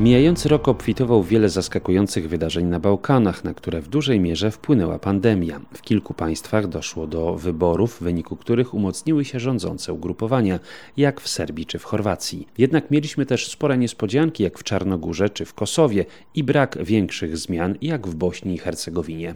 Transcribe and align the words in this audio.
Mijający 0.00 0.48
rok 0.48 0.68
obfitował 0.68 1.22
wiele 1.22 1.48
zaskakujących 1.48 2.28
wydarzeń 2.28 2.66
na 2.66 2.80
Bałkanach, 2.80 3.44
na 3.44 3.54
które 3.54 3.80
w 3.80 3.88
dużej 3.88 4.20
mierze 4.20 4.50
wpłynęła 4.50 4.98
pandemia. 4.98 5.60
W 5.74 5.82
kilku 5.82 6.14
państwach 6.14 6.68
doszło 6.68 7.06
do 7.06 7.34
wyborów, 7.34 7.94
w 7.94 8.02
wyniku 8.02 8.36
których 8.36 8.74
umocniły 8.74 9.24
się 9.24 9.40
rządzące 9.40 9.92
ugrupowania, 9.92 10.58
jak 10.96 11.20
w 11.20 11.28
Serbii 11.28 11.66
czy 11.66 11.78
w 11.78 11.84
Chorwacji. 11.84 12.48
Jednak 12.58 12.90
mieliśmy 12.90 13.26
też 13.26 13.48
spore 13.48 13.78
niespodzianki, 13.78 14.42
jak 14.42 14.58
w 14.58 14.64
Czarnogórze 14.64 15.30
czy 15.30 15.44
w 15.44 15.54
Kosowie 15.54 16.04
i 16.34 16.44
brak 16.44 16.78
większych 16.84 17.36
zmian, 17.36 17.74
jak 17.82 18.08
w 18.08 18.14
Bośni 18.14 18.54
i 18.54 18.58
Hercegowinie. 18.58 19.34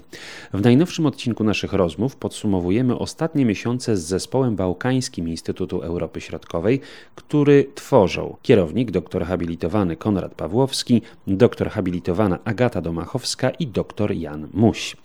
W 0.54 0.60
najnowszym 0.60 1.06
odcinku 1.06 1.44
naszych 1.44 1.72
rozmów 1.72 2.16
podsumowujemy 2.16 2.98
ostatnie 2.98 3.44
miesiące 3.44 3.96
z 3.96 4.02
zespołem 4.02 4.56
bałkańskim 4.56 5.28
Instytutu 5.28 5.80
Europy 5.80 6.20
Środkowej, 6.20 6.80
który 7.14 7.66
tworzą 7.74 8.36
kierownik, 8.42 8.90
doktor 8.90 9.24
habilitowany 9.24 9.96
Konrad 9.96 10.34
Paweł 10.34 10.53
Pawłowski, 10.54 11.02
doktor 11.26 11.70
habilitowana 11.70 12.38
Agata 12.44 12.80
Domachowska 12.80 13.50
i 13.50 13.66
doktor 13.66 14.12
Jan 14.12 14.48
Muś. 14.52 14.96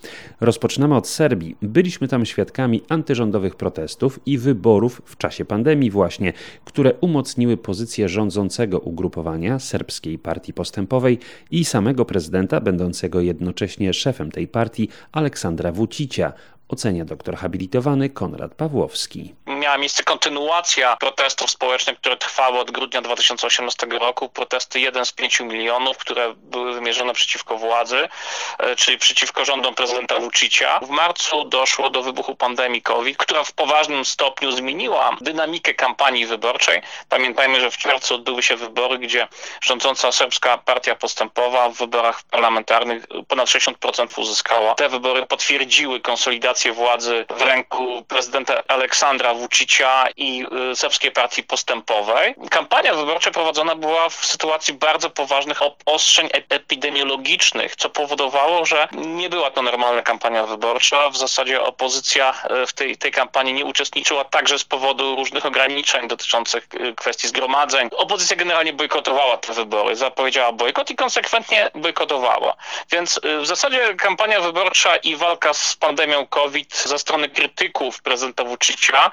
Rozpoczynamy 0.42 0.96
od 0.96 1.08
Serbii. 1.08 1.56
Byliśmy 1.62 2.08
tam 2.08 2.26
świadkami 2.26 2.82
antyrządowych 2.90 3.56
protestów 3.56 4.20
i 4.26 4.38
wyborów 4.38 5.02
w 5.06 5.18
czasie 5.18 5.46
pandemii 5.46 5.92
właśnie, 5.92 6.34
które 6.66 6.94
umocniły 6.94 7.58
pozycję 7.58 8.10
rządzącego 8.10 8.80
ugrupowania 8.80 9.60
Serbskiej 9.60 10.20
Partii 10.20 10.54
Postępowej 10.54 11.20
i 11.52 11.66
samego 11.66 12.06
prezydenta, 12.06 12.62
będącego 12.62 13.22
jednocześnie 13.22 13.94
szefem 13.94 14.32
tej 14.32 14.48
partii, 14.48 14.90
Aleksandra 15.12 15.72
Wucicia, 15.72 16.34
ocenia 16.70 17.06
doktor 17.06 17.36
habilitowany 17.36 18.10
Konrad 18.10 18.56
Pawłowski. 18.56 19.36
Miała 19.48 19.78
miejsce 19.78 20.04
kontynuacja 20.04 20.98
protestów 20.98 21.52
społecznych, 21.52 21.98
które 21.98 22.18
trwały 22.18 22.60
od 22.60 22.72
grudnia 22.72 23.02
2018 23.02 23.88
roku. 23.88 24.30
Protesty 24.30 24.80
jeden 24.80 25.06
z 25.06 25.12
pięciu 25.12 25.46
milionów, 25.46 25.98
które 25.98 26.34
były 26.36 26.74
wymierzone 26.74 27.14
przeciwko 27.14 27.58
władzy, 27.58 28.10
e, 28.60 28.76
czyli 28.76 28.98
przeciwko 28.98 29.46
rządom 29.46 29.76
prezydenta 29.76 30.20
Vucicia. 30.20 30.80
W 30.80 30.90
marcu 30.90 31.46
doszło 31.46 31.90
do 31.90 32.04
wybuchu 32.04 32.36
pandemii 32.36 32.82
COVID, 32.82 33.18
która 33.18 33.44
w 33.44 33.52
poważnym 33.52 34.06
stopniu 34.06 34.52
zmieniła 34.52 35.18
dynamikę 35.22 35.74
kampanii 35.74 36.26
wyborczej. 36.26 36.82
Pamiętajmy, 37.10 37.62
że 37.62 37.72
w 37.72 37.78
czerwcu 37.78 38.16
odbyły 38.16 38.44
się 38.44 38.56
wybory, 38.56 38.98
gdzie 38.98 39.28
rządząca 39.62 40.12
serbska 40.12 40.58
partia 40.58 40.96
postępowa 40.96 41.70
w 41.70 41.74
wyborach 41.74 42.24
parlamentarnych 42.24 43.06
ponad 43.28 43.48
60% 43.48 44.22
uzyskała. 44.22 44.76
Te 44.76 44.90
wybory 44.90 45.26
potwierdziły 45.26 46.00
konsolidację 46.00 46.59
koncentrację 46.60 46.74
władzy 46.74 47.26
w 47.30 47.42
ręku 47.42 48.04
prezydenta 48.08 48.64
Aleksandra 48.68 49.34
Vucicia 49.34 50.06
i 50.18 50.46
y, 50.72 50.76
serbskiej 50.76 51.12
partii 51.12 51.44
postępowej. 51.44 52.36
Kampania 52.52 52.94
wyborcza 52.94 53.32
prowadzona 53.32 53.76
była 53.76 54.10
w 54.10 54.26
sytuacji 54.26 54.74
bardzo 54.74 55.10
poważnych 55.10 55.62
obostrzeń 55.62 56.30
epidemiologicznych, 56.34 57.76
co 57.76 57.90
powodowało, 57.90 58.66
że 58.66 58.88
nie 58.92 59.30
była 59.30 59.52
to 59.52 59.62
normalna 59.62 60.02
kampania 60.02 60.46
wyborcza. 60.46 61.10
W 61.10 61.18
zasadzie 61.18 61.62
opozycja 61.62 62.34
y, 62.64 62.68
w 62.68 62.74
tej, 62.74 62.98
tej 62.98 63.12
kampanii 63.12 63.54
nie 63.54 63.66
uczestniczyła 63.66 64.24
także 64.24 64.60
z 64.60 64.64
powodu 64.64 65.16
różnych 65.16 65.46
ograniczeń 65.46 66.08
dotyczących 66.08 66.68
y, 66.74 66.96
kwestii 66.96 67.28
zgromadzeń. 67.28 67.90
Opozycja 67.98 68.36
generalnie 68.36 68.74
bojkotowała 68.74 69.38
te 69.38 69.54
wybory, 69.54 69.96
zapowiedziała 69.96 70.52
bojkot 70.52 70.90
i 70.90 70.96
konsekwentnie 70.96 71.72
bojkotowała. 71.76 72.56
Więc 72.92 73.20
w 73.42 73.46
zasadzie 73.46 73.96
kampania 73.96 74.42
wyborcza 74.42 74.96
i 74.96 75.16
walka 75.16 75.54
z 75.54 75.76
pandemią 75.76 76.28
COVID 76.28 76.49
COVID 76.50 76.84
ze 76.86 77.00
strony 77.00 77.30
krytyków 77.30 78.02
prezydenta 78.02 78.44
Vucicia 78.44 79.12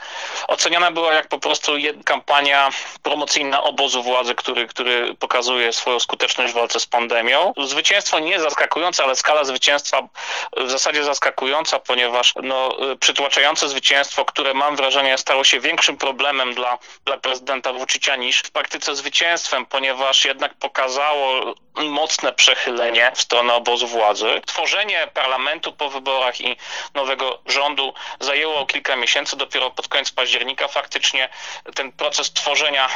oceniana 0.48 0.91
była 0.91 1.15
jak 1.15 1.29
po 1.29 1.39
prostu 1.39 1.73
kampania 2.05 2.70
promocyjna 3.02 3.63
obozu 3.63 4.02
władzy, 4.02 4.35
który, 4.35 4.67
który 4.67 5.14
pokazuje 5.14 5.73
swoją 5.73 6.01
skuteczność 6.01 6.52
w 6.52 6.57
walce 6.57 6.80
z 6.80 6.86
pandemią. 6.86 7.52
Zwycięstwo 7.64 8.19
nie 8.19 8.41
zaskakujące, 8.41 9.05
ale 9.05 9.17
skala 9.17 9.45
zwycięstwa 9.45 10.08
w 10.57 10.70
zasadzie 10.70 11.05
zaskakująca, 11.05 11.79
ponieważ 11.79 12.35
no, 12.42 12.77
przytłaczające 13.01 13.68
zwycięstwo, 13.68 14.24
które 14.24 14.55
mam 14.55 14.77
wrażenie 14.77 15.18
stało 15.18 15.45
się 15.45 15.61
większym 15.61 15.97
problemem 15.97 16.55
dla, 16.55 16.79
dla 17.05 17.17
prezydenta 17.17 17.73
Vucicia 17.73 18.17
niż 18.17 18.39
w 18.41 18.51
praktyce 18.51 18.97
zwycięstwem, 18.97 19.67
ponieważ 19.67 20.24
jednak 20.24 20.55
pokazało 20.55 21.55
mocne 21.85 22.33
przechylenie 22.33 23.13
w 23.14 23.20
stronę 23.20 23.55
obozu 23.55 23.86
władzy. 23.86 24.41
Tworzenie 24.47 25.08
parlamentu 25.14 25.73
po 25.73 25.91
wyborach 25.91 26.41
i 26.41 26.57
nowego 26.95 27.26
rządu 27.47 27.95
zajęło 28.20 28.67
kilka 28.67 28.97
miesięcy. 28.97 29.37
Dopiero 29.37 29.70
pod 29.70 29.89
koniec 29.89 30.13
października 30.13 30.69
faktycznie 30.69 31.29
ten 31.75 31.92
proces 31.92 32.33
tworzenia 32.33 32.89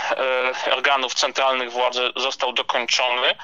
e, 0.66 0.72
organów 0.72 1.14
centralnych 1.14 1.72
władzy 1.72 2.12
został 2.16 2.52
dokończony. 2.52 3.34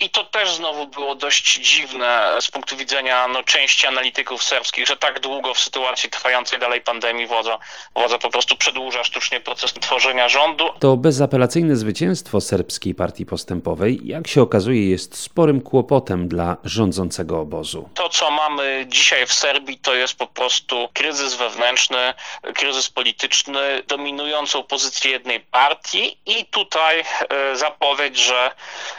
I 0.00 0.10
to 0.10 0.24
też 0.24 0.54
znowu 0.54 0.86
było 0.86 1.14
dość 1.14 1.54
dziwne 1.54 2.36
z 2.40 2.50
punktu 2.50 2.76
widzenia 2.76 3.28
no, 3.28 3.42
części 3.42 3.86
analityków 3.86 4.42
serbskich, 4.42 4.86
że 4.86 4.96
tak 4.96 5.20
długo 5.20 5.54
w 5.54 5.60
sytuacji 5.60 6.10
trwającej 6.10 6.58
dalej 6.58 6.80
pandemii 6.80 7.26
władza, 7.26 7.58
władza 7.94 8.18
po 8.18 8.30
prostu 8.30 8.56
przedłuża 8.56 9.04
sztucznie 9.04 9.40
proces 9.40 9.72
tworzenia 9.72 10.28
rządu. 10.28 10.64
To 10.78 10.96
bezapelacyjne 10.96 11.76
zwycięstwo 11.76 12.40
serbskiej 12.40 12.94
partii 12.94 13.26
postępowej, 13.26 14.00
jak 14.04 14.28
się 14.28 14.42
okazuje, 14.42 14.90
jest 14.90 15.18
sporym 15.18 15.60
kłopotem 15.60 16.28
dla 16.28 16.56
rządzącego 16.64 17.40
obozu. 17.40 17.88
To, 17.94 18.08
co 18.08 18.30
mamy 18.30 18.84
dzisiaj 18.88 19.26
w 19.26 19.32
Serbii, 19.32 19.78
to 19.78 19.94
jest 19.94 20.14
po 20.14 20.26
prostu 20.26 20.88
kryzys 20.92 21.34
wewnętrzny, 21.34 22.14
kryzys 22.54 22.90
polityczny, 22.90 23.82
dominującą 23.88 24.62
pozycję 24.62 25.10
jednej 25.10 25.40
partii 25.40 26.18
i 26.26 26.44
tutaj 26.44 27.00
e, 27.00 27.56
zapowiedź, 27.56 28.16
że 28.16 28.50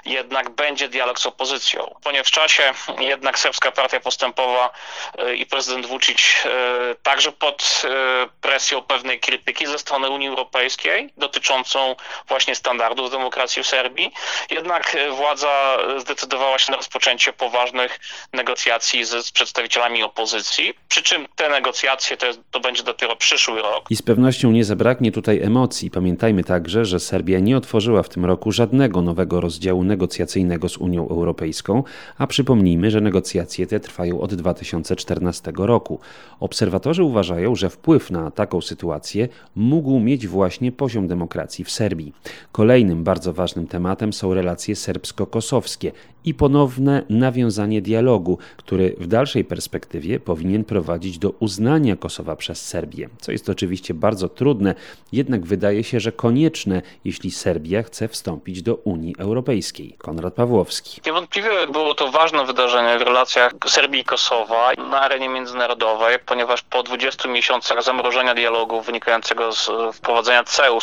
jednak 0.06 0.50
będzie 0.50 0.87
dialog 0.90 1.20
z 1.20 1.26
opozycją. 1.26 1.96
Ponieważ 2.04 2.28
w 2.28 2.32
czasie 2.32 2.74
jednak 3.00 3.40
Serbska 3.40 3.72
Partia 3.72 4.00
Postępowa 4.00 4.70
e, 5.18 5.36
i 5.36 5.46
prezydent 5.46 5.86
Vucic 5.86 6.20
e, 6.46 6.50
także 7.04 7.32
pod 7.32 7.82
e, 7.84 8.30
presją 8.42 8.82
pewnej 8.82 9.20
krytyki 9.20 9.68
ze 9.68 9.80
strony 9.80 10.10
Unii 10.10 10.28
Europejskiej 10.28 11.14
dotyczącą 11.18 11.96
właśnie 12.28 12.56
standardów 12.56 13.12
demokracji 13.12 13.64
w 13.64 13.68
Serbii, 13.68 14.12
jednak 14.52 14.98
władza 15.12 15.78
zdecydowała 15.98 16.60
się 16.60 16.72
na 16.72 16.78
rozpoczęcie 16.78 17.34
poważnych 17.34 18.00
negocjacji 18.34 19.06
z, 19.06 19.26
z 19.26 19.32
przedstawicielami 19.32 20.04
opozycji, 20.04 20.74
przy 20.90 21.04
czym 21.04 21.28
te 21.36 21.50
negocjacje 21.50 22.18
to, 22.18 22.26
jest, 22.26 22.40
to 22.52 22.60
będzie 22.60 22.84
dopiero 22.84 23.16
przyszły 23.16 23.62
rok. 23.62 23.86
I 23.90 23.96
z 23.96 24.02
pewnością 24.02 24.52
nie 24.52 24.64
zabraknie 24.66 25.12
tutaj 25.12 25.42
emocji. 25.42 25.92
Pamiętajmy 25.92 26.44
także, 26.44 26.86
że 26.86 27.00
Serbia 27.00 27.40
nie 27.40 27.58
otworzyła 27.58 28.04
w 28.04 28.10
tym 28.10 28.26
roku 28.26 28.52
żadnego 28.52 29.02
nowego 29.02 29.42
rozdziału 29.42 29.84
negocjacyjnego 29.84 30.70
z 30.70 30.77
Unią 30.78 31.08
Europejską, 31.08 31.84
a 32.18 32.28
przypomnijmy, 32.28 32.92
że 32.92 33.02
negocjacje 33.02 33.68
te 33.68 33.80
trwają 33.80 34.22
od 34.22 34.36
2014 34.36 35.52
roku. 35.58 36.00
Obserwatorzy 36.40 37.04
uważają, 37.04 37.56
że 37.56 37.70
wpływ 37.70 38.12
na 38.12 38.32
taką 38.32 38.62
sytuację 38.62 39.28
mógł 39.56 40.00
mieć 40.00 40.28
właśnie 40.28 40.72
poziom 40.72 41.08
demokracji 41.08 41.66
w 41.66 41.72
Serbii. 41.72 42.14
Kolejnym 42.52 43.04
bardzo 43.04 43.34
ważnym 43.34 43.68
tematem 43.68 44.14
są 44.14 44.34
relacje 44.34 44.76
serbsko-kosowskie 44.76 45.92
i 46.28 46.34
ponowne 46.34 47.04
nawiązanie 47.10 47.82
dialogu, 47.82 48.38
który 48.58 48.96
w 49.00 49.08
dalszej 49.08 49.46
perspektywie 49.46 50.20
powinien 50.20 50.64
prowadzić 50.64 51.20
do 51.20 51.30
uznania 51.30 51.96
Kosowa 51.96 52.36
przez 52.36 52.66
Serbię, 52.66 53.10
co 53.20 53.32
jest 53.32 53.50
oczywiście 53.50 53.94
bardzo 53.94 54.30
trudne, 54.30 54.76
jednak 55.12 55.46
wydaje 55.46 55.84
się, 55.84 56.00
że 56.00 56.12
konieczne, 56.12 56.82
jeśli 57.06 57.32
Serbia 57.32 57.84
chce 57.84 58.08
wstąpić 58.08 58.62
do 58.62 58.76
Unii 58.76 59.16
Europejskiej. 59.20 59.96
Konrad 59.98 60.34
Pawłowski 60.34 61.02
Niewątpliwie 61.06 61.50
było 61.72 61.94
to 61.94 62.12
ważne 62.12 62.46
wydarzenie 62.46 63.00
w 63.00 63.02
relacjach 63.02 63.52
Serbii 63.68 64.02
i 64.02 64.04
Kosowa 64.04 64.72
na 64.90 65.02
arenie 65.02 65.30
międzynarodowej, 65.30 66.20
ponieważ 66.26 66.62
po 66.62 66.84
20 66.84 67.30
miesiącach 67.30 67.84
zamrożenia 67.84 68.36
dialogu 68.36 68.82
wynikającego 68.82 69.52
z 69.52 69.70
wprowadzenia 69.94 70.44
CEU, 70.44 70.80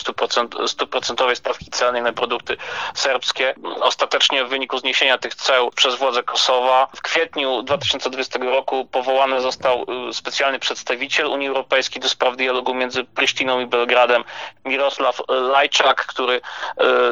stuprocentowej 0.66 1.36
stawki 1.36 1.70
celnej 1.70 2.02
na 2.02 2.12
produkty 2.12 2.56
serbskie, 2.94 3.54
ostatecznie 3.80 4.44
w 4.44 4.48
wyniku 4.48 4.78
zniesienia 4.78 5.18
tych 5.18 5.33
ceł 5.34 5.70
przez 5.70 5.94
władze 5.94 6.22
Kosowa 6.22 6.88
w 6.96 7.02
kwietniu 7.02 7.62
2020 7.62 8.38
roku 8.38 8.84
powołany 8.84 9.40
został 9.40 9.86
y, 10.08 10.14
specjalny 10.14 10.58
przedstawiciel 10.58 11.26
Unii 11.26 11.48
Europejskiej 11.48 12.02
do 12.02 12.08
spraw 12.08 12.36
dialogu 12.36 12.74
między 12.74 13.04
Prysztiną 13.04 13.60
i 13.60 13.66
Belgradem, 13.66 14.24
Mirosław 14.64 15.22
Lajczak, 15.28 16.06
który, 16.06 16.34
y, 16.34 16.40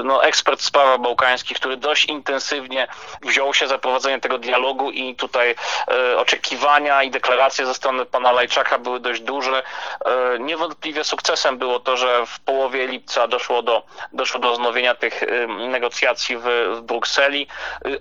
no, 0.05 0.25
ekspert 0.25 0.61
spraw 0.63 1.01
bałkańskich, 1.01 1.57
który 1.57 1.77
dość 1.77 2.05
intensywnie 2.05 2.89
wziął 3.23 3.55
się 3.55 3.69
za 3.69 3.79
prowadzenie 3.79 4.21
tego 4.21 4.39
dialogu 4.39 4.91
i 4.91 5.15
tutaj 5.15 5.55
oczekiwania 6.17 7.03
i 7.03 7.11
deklaracje 7.11 7.67
ze 7.67 7.75
strony 7.75 8.07
pana 8.07 8.33
Lajczaka 8.33 8.79
były 8.79 9.01
dość 9.01 9.21
duże. 9.21 9.63
Niewątpliwie 10.39 11.05
sukcesem 11.05 11.59
było 11.59 11.81
to, 11.81 11.97
że 11.97 12.27
w 12.27 12.41
połowie 12.41 12.87
lipca 12.87 13.29
doszło 13.29 13.63
do, 13.63 13.83
doszło 14.13 14.41
do 14.41 14.53
wznowienia 14.53 14.95
tych 14.95 15.23
negocjacji 15.49 16.37
w, 16.37 16.43
w 16.77 16.81
Brukseli. 16.81 17.47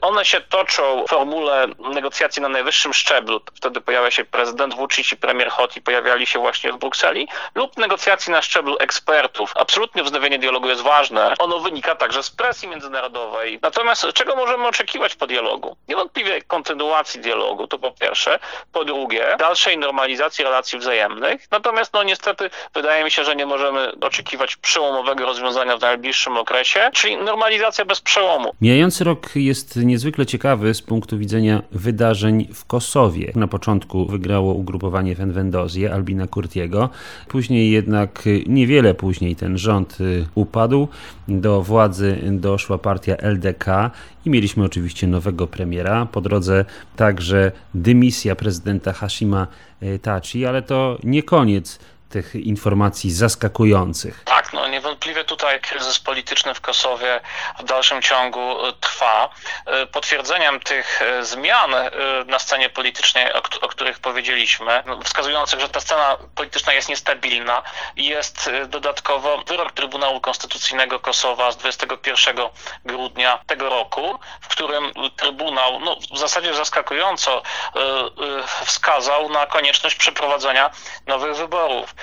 One 0.01 0.25
się 0.25 0.41
toczą 0.41 1.05
w 1.05 1.09
formule 1.09 1.67
negocjacji 1.93 2.41
na 2.41 2.49
najwyższym 2.49 2.93
szczeblu, 2.93 3.41
wtedy 3.55 3.81
pojawia 3.81 4.11
się 4.11 4.25
prezydent 4.25 4.75
Vucic 4.75 5.11
i 5.11 5.17
premier 5.17 5.49
Hoti 5.49 5.81
pojawiali 5.81 6.25
się 6.25 6.39
właśnie 6.39 6.73
w 6.73 6.77
Brukseli, 6.77 7.27
lub 7.55 7.77
negocjacji 7.77 8.31
na 8.31 8.41
szczeblu 8.41 8.77
ekspertów. 8.79 9.53
Absolutnie 9.55 10.03
wznowienie 10.03 10.39
dialogu 10.39 10.67
jest 10.67 10.81
ważne. 10.81 11.33
Ono 11.39 11.59
wynika 11.59 11.95
także 11.95 12.23
z 12.23 12.29
presji 12.29 12.67
międzynarodowej. 12.67 13.59
Natomiast 13.61 14.05
czego 14.13 14.35
możemy 14.35 14.67
oczekiwać 14.67 15.15
po 15.15 15.27
dialogu? 15.27 15.77
Niewątpliwie 15.87 16.41
kontynuacji 16.41 17.19
dialogu, 17.19 17.67
to 17.67 17.79
po 17.79 17.91
pierwsze. 17.91 18.39
Po 18.73 18.85
drugie, 18.85 19.35
dalszej 19.39 19.77
normalizacji 19.77 20.43
relacji 20.43 20.79
wzajemnych. 20.79 21.47
Natomiast 21.51 21.93
no 21.93 22.03
niestety 22.03 22.49
wydaje 22.73 23.03
mi 23.03 23.11
się, 23.11 23.23
że 23.23 23.35
nie 23.35 23.45
możemy 23.45 23.91
oczekiwać 24.01 24.55
przełomowego 24.55 25.25
rozwiązania 25.25 25.77
w 25.77 25.81
najbliższym 25.81 26.37
okresie, 26.37 26.89
czyli 26.93 27.17
normalizacja 27.17 27.85
bez 27.85 28.01
przełomu. 28.01 28.55
Mijający 28.61 29.03
rok 29.03 29.29
jest 29.35 29.75
niezwykle 29.91 30.25
ciekawy 30.25 30.73
z 30.73 30.81
punktu 30.81 31.17
widzenia 31.17 31.61
wydarzeń 31.71 32.47
w 32.53 32.65
Kosowie. 32.65 33.31
Na 33.35 33.47
początku 33.47 34.05
wygrało 34.05 34.53
ugrupowanie 34.53 35.15
Fenwendozje 35.15 35.93
Albina 35.93 36.27
Kurtiego, 36.27 36.89
później 37.27 37.71
jednak 37.71 38.23
niewiele 38.47 38.93
później 38.93 39.35
ten 39.35 39.57
rząd 39.57 40.01
y, 40.01 40.25
upadł. 40.35 40.87
Do 41.27 41.61
władzy 41.61 42.17
doszła 42.31 42.77
partia 42.77 43.15
LDK 43.15 43.91
i 44.25 44.29
mieliśmy 44.29 44.63
oczywiście 44.63 45.07
nowego 45.07 45.47
premiera. 45.47 46.05
Po 46.05 46.21
drodze 46.21 46.65
także 46.95 47.51
dymisja 47.73 48.35
prezydenta 48.35 48.93
Hashima 48.93 49.47
y, 49.83 49.99
Tachi, 49.99 50.45
ale 50.45 50.61
to 50.61 50.97
nie 51.03 51.23
koniec 51.23 51.79
tych 52.09 52.35
informacji 52.35 53.11
zaskakujących. 53.11 54.23
Niewątpliwie 54.71 55.23
tutaj 55.23 55.61
kryzys 55.61 55.99
polityczny 55.99 56.53
w 56.53 56.61
Kosowie 56.61 57.21
w 57.59 57.63
dalszym 57.63 58.01
ciągu 58.01 58.65
e, 58.65 58.73
trwa. 58.73 59.29
E, 59.65 59.85
potwierdzeniem 59.85 60.59
tych 60.59 61.01
e, 61.01 61.25
zmian 61.25 61.75
na 62.25 62.39
scenie 62.39 62.69
politycznej, 62.69 63.33
o, 63.33 63.67
których 63.67 63.99
powiedzieliśmy, 63.99 64.83
no, 64.85 65.01
wskazujących, 65.01 65.59
że 65.59 65.69
ta 65.69 65.79
scena 65.79 66.17
polityczna 66.35 66.73
jest 66.73 66.89
niestabilna, 66.89 67.61
jest 67.95 68.49
dodatkowo 68.67 69.37
wyrok 69.47 69.71
Trybunału 69.71 70.21
Konstytucyjnego 70.21 70.99
Kosowa 70.99 71.51
z 71.51 71.57
21 71.57 72.35
grudnia 72.85 73.39
tego 73.47 73.69
roku, 73.69 74.19
w 74.41 74.47
którym 74.47 74.93
Trybunał 75.15 75.79
no, 75.79 75.95
w 76.13 76.17
zasadzie 76.17 76.53
zaskakująco 76.53 77.43
wskazał 78.65 79.29
na 79.29 79.45
konieczność 79.45 79.95
przeprowadzenia 79.95 80.71
nowych 81.07 81.35
wyborów. 81.35 81.95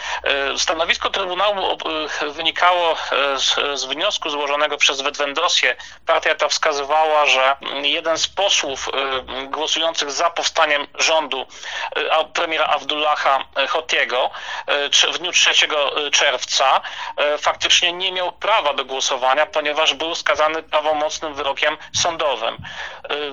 Stanowisko 0.57 1.11
Trybunału 1.11 1.73
e, 1.73 2.31
wynikało 2.69 2.97
e, 3.13 3.39
z, 3.39 3.81
z 3.81 3.85
wniosku 3.85 4.31
złożonego 4.31 4.77
przez 4.77 5.01
Wedwendosję. 5.01 5.77
Partia 6.07 6.35
ta 6.35 6.49
wskazywała, 6.49 7.27
że 7.27 7.57
jeden 7.83 8.19
z 8.19 8.29
posłów 8.29 8.89
głosujących 9.47 10.11
za 10.11 10.31
powstaniem 10.31 10.87
rządu 10.95 11.47
premiera 12.35 12.67
Abdullaha 12.67 13.45
Hotiego 13.69 14.31
w 15.13 15.19
dniu 15.19 15.33
3 15.33 15.51
czerwca 16.13 16.81
faktycznie 17.39 17.93
nie 17.93 18.13
miał 18.13 18.33
prawa 18.33 18.75
do 18.75 18.85
głosowania, 18.85 19.47
ponieważ 19.47 19.95
był 19.95 20.15
skazany 20.15 20.63
prawomocnym 20.63 21.35
wyrokiem 21.35 21.77
sądowym. 21.95 22.57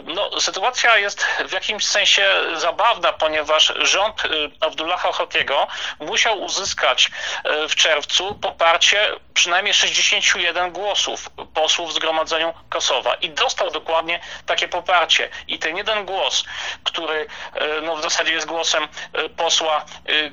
No, 0.04 0.42
sytuacja 0.42 0.98
jest 0.98 1.26
w 1.48 1.52
jakimś 1.52 1.88
sensie 1.88 2.28
zabawna, 2.54 3.14
ponieważ 3.14 3.74
rząd 3.78 4.24
Abdullaha 4.62 5.12
Hotiego 5.12 5.68
musiał 6.00 6.42
uzyskać 6.42 7.12
e, 7.44 7.68
w 7.68 7.76
czerwcu 7.76 8.36
poparcie 8.36 9.15
przynajmniej 9.34 9.74
61 9.74 10.72
głosów 10.72 11.30
posłów 11.54 11.90
w 11.90 11.94
Zgromadzeniu 11.94 12.54
Kosowa 12.70 13.14
i 13.14 13.30
dostał 13.30 13.72
dokładnie 13.72 14.20
takie 14.46 14.68
poparcie. 14.68 15.30
I 15.48 15.60
ten 15.60 15.78
jeden 15.78 16.06
głos, 16.06 16.46
który 16.84 17.28
e, 17.54 17.82
no, 17.82 17.96
w 17.96 18.02
zasadzie 18.02 18.34
jest 18.34 18.48
głosem 18.48 18.88
e, 19.14 19.30
posła, 19.30 19.86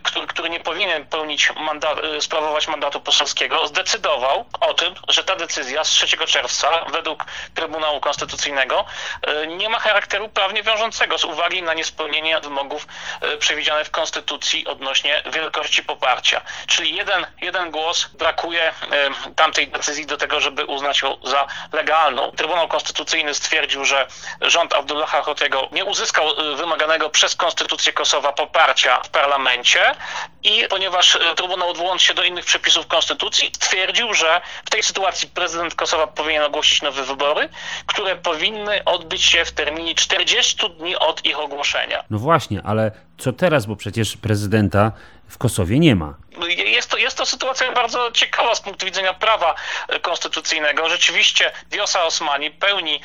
który, 0.02 0.26
który 0.26 0.50
nie 0.50 0.60
powinien 0.60 1.06
pełnić 1.06 1.52
mandat, 1.56 1.98
sprawować 2.20 2.68
mandatu 2.68 3.00
poselskiego, 3.00 3.66
zdecydował 3.66 4.44
o 4.60 4.74
tym, 4.74 4.94
że 5.08 5.24
ta 5.24 5.36
decyzja 5.36 5.84
z 5.84 5.88
3 5.88 6.26
czerwca 6.26 6.84
według 6.84 7.24
Trybunału 7.54 8.00
Konstytucyjnego 8.00 8.84
nie 9.48 9.68
ma 9.68 9.78
charakteru 9.78 10.28
prawnie 10.28 10.62
wiążącego 10.62 11.18
z 11.18 11.24
uwagi 11.24 11.62
na 11.62 11.74
niespełnienie 11.74 12.40
wymogów 12.40 12.86
przewidzianych 13.38 13.86
w 13.86 13.90
Konstytucji 13.90 14.66
odnośnie 14.66 15.22
wielkości 15.32 15.82
poparcia. 15.82 16.40
Czyli 16.66 16.96
jeden, 16.96 17.26
jeden 17.40 17.70
głos 17.70 18.06
brakuje 18.06 18.71
tamtej 19.36 19.68
decyzji 19.68 20.06
do 20.06 20.16
tego, 20.16 20.40
żeby 20.40 20.64
uznać 20.64 21.02
ją 21.02 21.16
za 21.24 21.46
legalną. 21.72 22.32
Trybunał 22.36 22.68
Konstytucyjny 22.68 23.34
stwierdził, 23.34 23.84
że 23.84 24.06
rząd 24.40 24.74
Abdullaha 24.74 25.22
Hotiego 25.22 25.68
nie 25.72 25.84
uzyskał 25.84 26.52
y, 26.52 26.56
wymaganego 26.56 27.10
przez 27.10 27.36
Konstytucję 27.36 27.92
Kosowa 27.92 28.32
poparcia 28.32 29.00
w 29.02 29.08
parlamencie 29.08 29.94
i 30.42 30.64
ponieważ 30.70 31.14
y, 31.14 31.18
Trybunał 31.36 31.70
odwołując 31.70 32.02
się 32.02 32.14
do 32.14 32.22
innych 32.22 32.44
przepisów 32.44 32.86
Konstytucji 32.86 33.50
stwierdził, 33.56 34.14
że 34.14 34.40
w 34.64 34.70
tej 34.70 34.82
sytuacji 34.82 35.28
prezydent 35.28 35.74
Kosowa 35.74 36.06
powinien 36.06 36.42
ogłosić 36.42 36.82
nowe 36.82 37.04
wybory, 37.04 37.48
które 37.86 38.16
powinny 38.16 38.84
odbyć 38.84 39.22
się 39.24 39.44
w 39.44 39.52
terminie 39.52 39.94
40 39.94 40.70
dni 40.78 40.96
od 40.96 41.26
ich 41.26 41.38
ogłoszenia. 41.38 42.04
No 42.10 42.18
właśnie, 42.18 42.62
ale 42.64 42.90
co 43.18 43.32
teraz, 43.32 43.66
bo 43.66 43.76
przecież 43.76 44.16
prezydenta 44.16 44.92
w 45.28 45.38
Kosowie 45.38 45.78
nie 45.78 45.96
ma. 45.96 46.14
No 46.36 46.46
jest 46.46 46.90
to, 46.90 46.96
jest 46.96 47.16
to 47.16 47.26
sytuacja 47.26 47.72
bardzo 47.72 48.12
ciekawa 48.12 48.54
z 48.54 48.60
punktu 48.60 48.86
widzenia 48.86 49.14
prawa 49.14 49.54
e, 49.88 50.00
konstytucyjnego. 50.00 50.88
Rzeczywiście 50.88 51.52
Wiosa 51.70 52.04
Osmani 52.04 52.50
pełni 52.50 53.00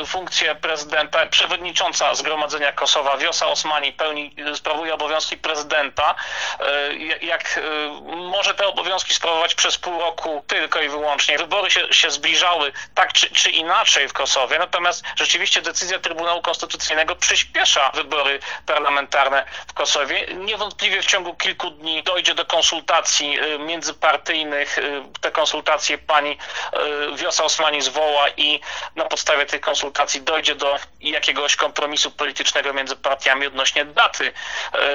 e, 0.00 0.06
funkcję 0.06 0.54
prezydenta, 0.54 1.26
przewodnicząca 1.26 2.14
Zgromadzenia 2.14 2.72
Kosowa. 2.72 3.16
Wiosa 3.16 3.46
Osmani 3.46 3.92
pełni, 3.92 4.34
e, 4.52 4.56
sprawuje 4.56 4.94
obowiązki 4.94 5.36
prezydenta. 5.36 6.14
Jak 7.20 7.60
może 8.06 8.54
te 8.54 8.66
obowiązki 8.66 9.14
sprawować 9.14 9.54
przez 9.54 9.78
pół 9.78 10.00
roku 10.00 10.44
tylko 10.46 10.82
i 10.82 10.88
wyłącznie. 10.88 11.38
Wybory 11.38 11.70
się, 11.70 11.92
się 11.92 12.10
zbliżały 12.10 12.72
tak 12.94 13.12
czy, 13.12 13.30
czy 13.34 13.50
inaczej 13.50 14.08
w 14.08 14.12
Kosowie, 14.12 14.58
natomiast 14.58 15.04
rzeczywiście 15.16 15.62
decyzja 15.62 15.98
Trybunału 15.98 16.42
Konstytucyjnego 16.42 17.16
przyspiesza 17.16 17.90
wybory 17.94 18.40
parlamentarne 18.66 19.44
w 19.68 19.72
Kosowie. 19.72 20.26
Niewątpliwie 20.34 21.02
w 21.02 21.06
ciągu 21.06 21.34
kilku 21.34 21.70
dni 21.70 22.02
dojdzie 22.02 22.34
do 22.34 22.44
konsultacji 22.50 23.38
y, 23.40 23.58
międzypartyjnych. 23.58 24.78
Y, 24.78 24.82
te 25.20 25.30
konsultacje 25.30 25.98
pani 25.98 26.30
y, 26.30 27.16
Wiosa 27.16 27.44
Osmani 27.44 27.82
zwoła 27.82 28.28
i 28.36 28.60
na 28.96 29.04
podstawie 29.04 29.46
tych 29.46 29.60
konsultacji 29.60 30.22
dojdzie 30.22 30.54
do 30.54 30.76
jakiegoś 31.00 31.56
kompromisu 31.56 32.10
politycznego 32.10 32.72
między 32.72 32.96
partiami 32.96 33.46
odnośnie 33.46 33.84
daty, 33.84 34.32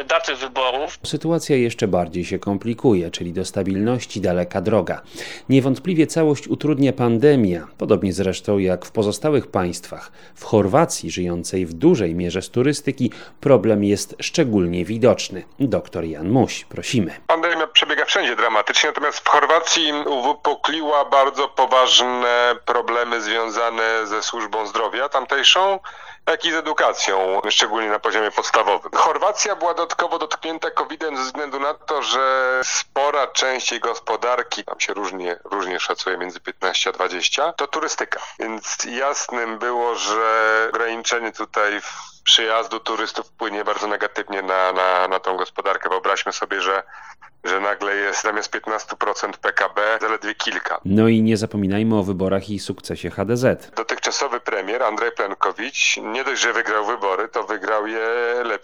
daty 0.08 0.36
wyborów. 0.36 1.00
Sytuacja 1.04 1.56
jeszcze 1.56 1.88
bardziej 1.88 2.26
się 2.26 2.40
komplikuje, 2.40 3.12
czyli 3.12 3.34
do 3.34 3.46
stabilności 3.46 4.22
daleka 4.22 4.62
droga. 4.62 5.02
Niewątpliwie 5.50 6.08
całość 6.08 6.48
utrudnia 6.48 6.94
pandemia, 6.94 7.68
podobnie 7.78 8.14
zresztą 8.14 8.58
jak 8.58 8.86
w 8.86 8.92
pozostałych 8.92 9.48
państwach. 9.48 10.12
W 10.36 10.44
Chorwacji, 10.44 11.12
żyjącej 11.12 11.66
w 11.66 11.74
dużej 11.74 12.16
mierze 12.16 12.42
z 12.42 12.50
turystyki, 12.50 13.12
problem 13.42 13.84
jest 13.84 14.16
szczególnie 14.20 14.86
widoczny. 14.86 15.44
Doktor 15.60 16.04
Jan 16.04 16.30
Muś, 16.30 16.66
prosimy. 16.66 17.12
Pandemia 17.46 17.68
przebiega 17.68 18.06
wszędzie 18.06 18.36
dramatycznie, 18.36 18.90
natomiast 18.90 19.20
w 19.20 19.30
Chorwacji 19.30 19.94
uwypukliła 19.94 21.06
bardzo 21.06 21.48
poważne 21.48 22.56
problemy 22.66 23.22
związane 23.22 24.08
ze 24.08 24.24
służbą 24.24 24.68
zdrowia 24.68 25.10
tamtejszą, 25.10 25.80
jak 26.27 26.46
i 26.46 26.51
z 26.51 26.55
edukacją, 26.55 27.41
szczególnie 27.50 27.89
na 27.89 28.00
poziomie 28.00 28.32
podstawowym. 28.32 28.91
Chorwacja 28.96 29.55
była 29.55 29.74
dodatkowo 29.74 30.20
dotknięta 30.20 30.72
COVID-em 30.72 31.17
ze 31.17 31.24
względu 31.24 31.60
na 31.60 31.74
to, 31.74 32.01
że 32.01 32.62
spora 32.63 33.27
część 33.27 33.72
jej 33.72 33.79
gospodarki, 33.79 34.63
tam 34.63 34.79
się 34.79 34.94
różnie, 34.94 35.39
różnie 35.44 35.79
szacuje 35.79 36.17
między 36.17 36.39
15 36.39 36.89
a 36.89 36.94
20, 36.94 37.53
to 37.53 37.67
turystyka. 37.67 38.20
Więc 38.39 38.77
jasnym 38.86 39.60
było, 39.60 39.96
że 39.96 40.67
ograniczenie 40.70 41.32
tutaj 41.32 41.82
przyjazdu 42.24 42.79
turystów 42.79 43.27
wpłynie 43.27 43.63
bardzo 43.63 43.88
negatywnie 43.88 44.41
na, 44.41 44.72
na, 44.72 45.08
na 45.08 45.20
tą 45.20 45.38
gospodarkę. 45.38 45.89
Wyobraźmy 45.89 46.34
sobie, 46.34 46.62
że 46.62 46.84
że 47.46 47.60
nagle 47.60 47.96
jest 47.96 48.24
zamiast 48.24 48.51
15% 48.53 49.32
PKB 49.41 49.98
zaledwie 50.01 50.36
kilka. 50.36 50.79
No 50.86 51.08
i 51.08 51.22
nie 51.22 51.38
zapominajmy 51.38 51.98
o 51.98 52.03
wyborach 52.03 52.50
i 52.50 52.60
sukcesie 52.60 53.10
HDZ. 53.10 53.72
Dotychczasowy 53.75 54.39
premier 54.39 54.84
Andrzej 54.84 55.12
Plenkowicz 55.12 55.98
nie 56.16 56.24
dość, 56.24 56.42
że 56.42 56.54
wygrał 56.54 56.86
wybory, 56.86 57.28
to 57.28 57.44
wygrał 57.44 57.88
je 57.88 58.08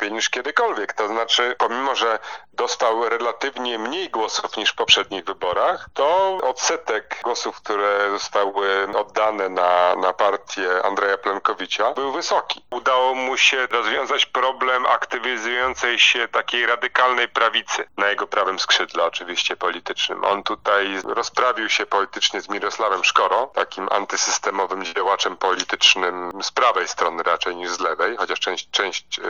lepiej 0.02 0.14
niż 0.14 0.30
kiedykolwiek. 0.30 0.94
To 0.94 1.08
znaczy, 1.08 1.56
pomimo, 1.58 1.96
że 1.96 2.20
dostał 2.54 3.10
relatywnie 3.10 3.80
mniej 3.80 4.10
głosów 4.10 4.58
niż 4.58 4.72
w 4.72 4.76
poprzednich 4.76 5.26
wyborach, 5.26 5.90
to 5.94 6.38
odsetek 6.44 7.20
głosów, 7.24 7.56
które 7.56 8.12
zostały 8.12 8.88
oddane 8.96 9.50
na, 9.50 9.96
na 9.96 10.14
partię 10.14 10.84
Andrzeja 10.84 11.18
Plenkowicza 11.18 11.94
był 11.94 12.12
wysoki. 12.12 12.66
Udało 12.72 13.16
mu 13.16 13.38
się 13.38 13.68
rozwiązać 13.68 14.26
problem 14.26 14.86
aktywizującej 14.86 16.00
się 16.00 16.28
takiej 16.28 16.66
radykalnej 16.66 17.30
prawicy 17.30 17.86
na 17.98 18.10
jego 18.10 18.28
prawym 18.28 18.60
skrzydle 18.60 19.04
oczywiście 19.04 19.56
politycznym. 19.56 20.24
On 20.24 20.44
tutaj 20.44 21.02
rozprawił 21.04 21.70
się 21.70 21.86
politycznie 21.86 22.42
z 22.42 22.50
Mirosławem 22.50 23.04
Szkoro, 23.04 23.52
takim 23.56 23.88
antysystemowym 23.92 24.86
działaczem 24.86 25.38
politycznym 25.38 26.32
z 26.44 26.52
prawej 26.52 26.88
strony 26.88 27.24
raczej 27.24 27.56
niż 27.56 27.70
z 27.70 27.80
lewej, 27.80 28.18
chociaż 28.18 28.40
część, 28.40 28.70
część 28.72 29.20
y, 29.20 29.24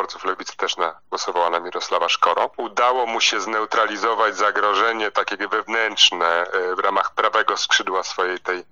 wyborców 0.00 0.24
lewicy 0.24 0.56
też 0.56 0.76
na, 0.76 1.00
głosowała 1.10 1.50
na 1.50 1.60
Mirosława 1.60 2.08
Szkoro. 2.08 2.50
Udało 2.56 3.06
mu 3.06 3.20
się 3.20 3.40
zneutralizować 3.40 4.36
zagrożenie 4.36 5.10
takie 5.10 5.48
wewnętrzne 5.48 6.46
y, 6.72 6.76
w 6.76 6.78
ramach 6.78 7.14
prawego 7.14 7.56
skrzydła 7.56 8.02
swojej 8.02 8.38
tej 8.38 8.64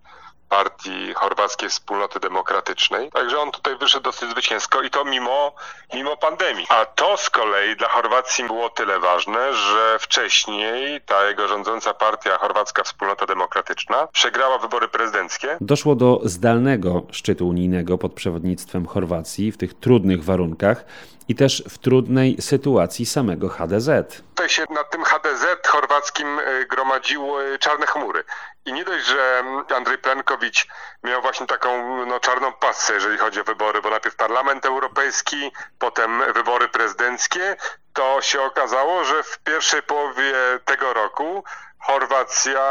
partii 0.49 1.15
chorwackiej 1.15 1.69
wspólnoty 1.69 2.21
demokratycznej. 2.21 3.11
Także 3.11 3.39
on 3.39 3.51
tutaj 3.51 3.79
wyszedł 3.79 4.05
dosyć 4.05 4.31
zwycięsko 4.31 4.83
i 4.83 4.91
to 4.91 5.05
mimo, 5.05 5.53
mimo 5.95 6.17
pandemii. 6.17 6.67
A 6.69 6.87
to 6.87 7.17
z 7.17 7.31
kolei 7.31 7.77
dla 7.77 7.89
Chorwacji 7.89 8.45
było 8.45 8.71
tyle 8.71 8.99
ważne, 9.01 9.55
że 9.55 9.99
wcześniej 9.99 11.01
ta 11.01 11.29
jego 11.29 11.49
rządząca 11.49 11.95
partia 11.95 12.39
Chorwacka 12.39 12.83
Wspólnota 12.83 13.27
Demokratyczna 13.27 14.07
przegrała 14.07 14.59
wybory 14.59 14.89
prezydenckie. 14.89 15.57
Doszło 15.61 15.95
do 15.95 16.21
zdalnego 16.25 17.03
szczytu 17.11 17.49
unijnego 17.49 17.99
pod 17.99 18.13
przewodnictwem 18.13 18.87
Chorwacji 18.87 19.53
w 19.53 19.57
tych 19.57 19.75
trudnych 19.75 20.25
warunkach 20.25 20.85
i 21.29 21.35
też 21.35 21.63
w 21.69 21.79
trudnej 21.79 22.37
sytuacji 22.41 23.07
samego 23.07 23.49
HDZ. 23.49 23.89
Tutaj 24.29 24.49
się 24.49 24.65
nad 24.71 24.91
tym 24.91 25.05
HDZ 25.05 25.47
chorwackim 25.67 26.39
y, 26.39 26.67
gromadziły 26.67 27.59
czarne 27.59 27.87
chmury. 27.87 28.25
I 28.65 28.73
nie 28.73 28.85
dość, 28.85 29.07
że 29.07 29.45
Andrzej 29.77 29.99
Plenkowicz 29.99 30.67
miał 31.05 31.23
właśnie 31.23 31.47
taką 31.47 32.07
no, 32.07 32.21
czarną 32.21 32.53
pasę, 32.53 32.95
jeżeli 32.95 33.19
chodzi 33.19 33.41
o 33.41 33.45
wybory, 33.45 33.83
bo 33.83 33.91
najpierw 33.91 34.17
Parlament 34.17 34.67
Europejski, 34.67 35.53
potem 35.79 36.23
wybory 36.35 36.69
prezydenckie, 36.69 37.57
to 37.93 38.23
się 38.23 38.43
okazało, 38.43 39.05
że 39.05 39.23
w 39.23 39.39
pierwszej 39.39 39.83
połowie 39.83 40.35
tego 40.65 40.95
roku 40.95 41.45
Chorwacja 41.79 42.63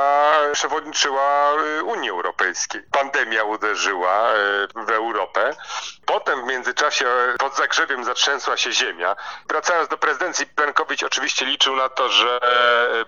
przewodniczyła 0.54 1.54
y, 1.80 1.84
Unii 1.84 2.10
Europejskiej. 2.10 2.84
Pandemia 2.92 3.44
uderzyła 3.44 4.34
y, 4.34 4.86
w 4.86 4.90
Europę. 4.90 5.07
Międzyczasie 6.58 7.06
pod 7.40 7.56
Zagrzebiem 7.56 8.04
zatrzęsła 8.04 8.58
się 8.58 8.72
ziemia. 8.72 9.16
Wracając 9.50 9.90
do 9.90 9.98
prezydencji, 9.98 10.46
Plenkowicz 10.46 11.04
oczywiście 11.04 11.46
liczył 11.46 11.76
na 11.76 11.90
to, 11.90 12.10
że 12.10 12.40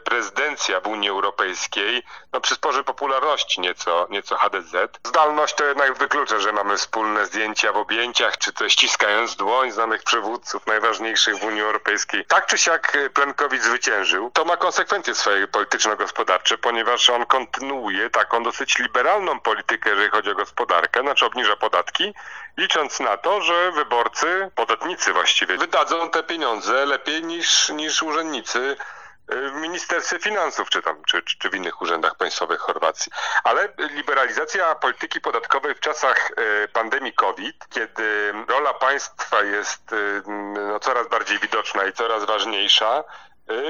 prezydencja 0.04 0.82
w 0.82 0.88
Unii 0.88 1.10
Europejskiej 1.10 2.04
no, 2.34 2.42
przysporzy 2.42 2.84
popularności 2.84 3.62
nieco, 3.62 4.08
nieco 4.10 4.38
HDZ. 4.38 4.74
Zdalność 5.04 5.56
to 5.56 5.66
jednak 5.66 5.98
wyklucza, 5.98 6.40
że 6.40 6.52
mamy 6.52 6.78
wspólne 6.78 7.26
zdjęcia 7.26 7.74
w 7.74 7.78
objęciach, 7.78 8.38
czy 8.38 8.54
też 8.54 8.74
ściskając 8.74 9.36
dłoń 9.36 9.72
znanych 9.72 10.04
przywódców 10.04 10.68
najważniejszych 10.68 11.38
w 11.38 11.44
Unii 11.44 11.62
Europejskiej. 11.62 12.26
Tak 12.26 12.46
czy 12.46 12.58
siak 12.58 12.98
Plenkowicz 13.14 13.62
zwyciężył. 13.62 14.32
To 14.32 14.46
ma 14.46 14.58
konsekwencje 14.58 15.16
swojej 15.16 15.48
polityczno-gospodarcze, 15.48 16.58
ponieważ 16.58 17.10
on 17.10 17.26
kontynuuje 17.26 18.10
taką 18.10 18.44
dosyć 18.44 18.80
liberalną 18.80 19.40
politykę, 19.40 19.90
jeżeli 19.90 20.10
chodzi 20.10 20.32
o 20.32 20.36
gospodarkę, 20.36 21.02
znaczy 21.02 21.26
obniża 21.26 21.56
podatki, 21.56 22.14
licząc 22.58 23.00
na 23.00 23.18
to, 23.18 23.42
że 23.42 23.72
wyborcy, 23.72 24.52
podatnicy 24.56 25.14
właściwie, 25.14 25.58
wydadzą 25.58 26.10
te 26.10 26.24
pieniądze 26.24 26.86
lepiej 26.86 27.24
niż, 27.24 27.70
niż 27.70 28.04
urzędnicy 28.04 28.78
w 29.30 29.54
Ministerstwie 29.54 30.20
Finansów, 30.20 30.70
czy 30.70 30.82
tam, 30.82 31.04
czy, 31.08 31.22
czy 31.22 31.50
w 31.50 31.56
innych 31.56 31.82
urzędach 31.82 32.16
państwowych 32.16 32.60
Chorwacji. 32.60 33.12
Ale 33.44 33.70
liberalizacja 33.80 34.76
polityki 34.76 35.22
podatkowej 35.22 35.76
w 35.76 35.80
czasach 35.80 36.32
e, 36.32 36.68
pandemii 36.68 37.14
COVID, 37.14 37.66
kiedy 37.70 38.34
rola 38.48 38.74
państwa 38.74 39.44
jest 39.44 39.94
e, 39.94 39.96
no, 40.68 40.80
coraz 40.80 41.08
bardziej 41.08 41.40
widoczna 41.40 41.86
i 41.86 41.94
coraz 41.94 42.26
ważniejsza, 42.26 43.04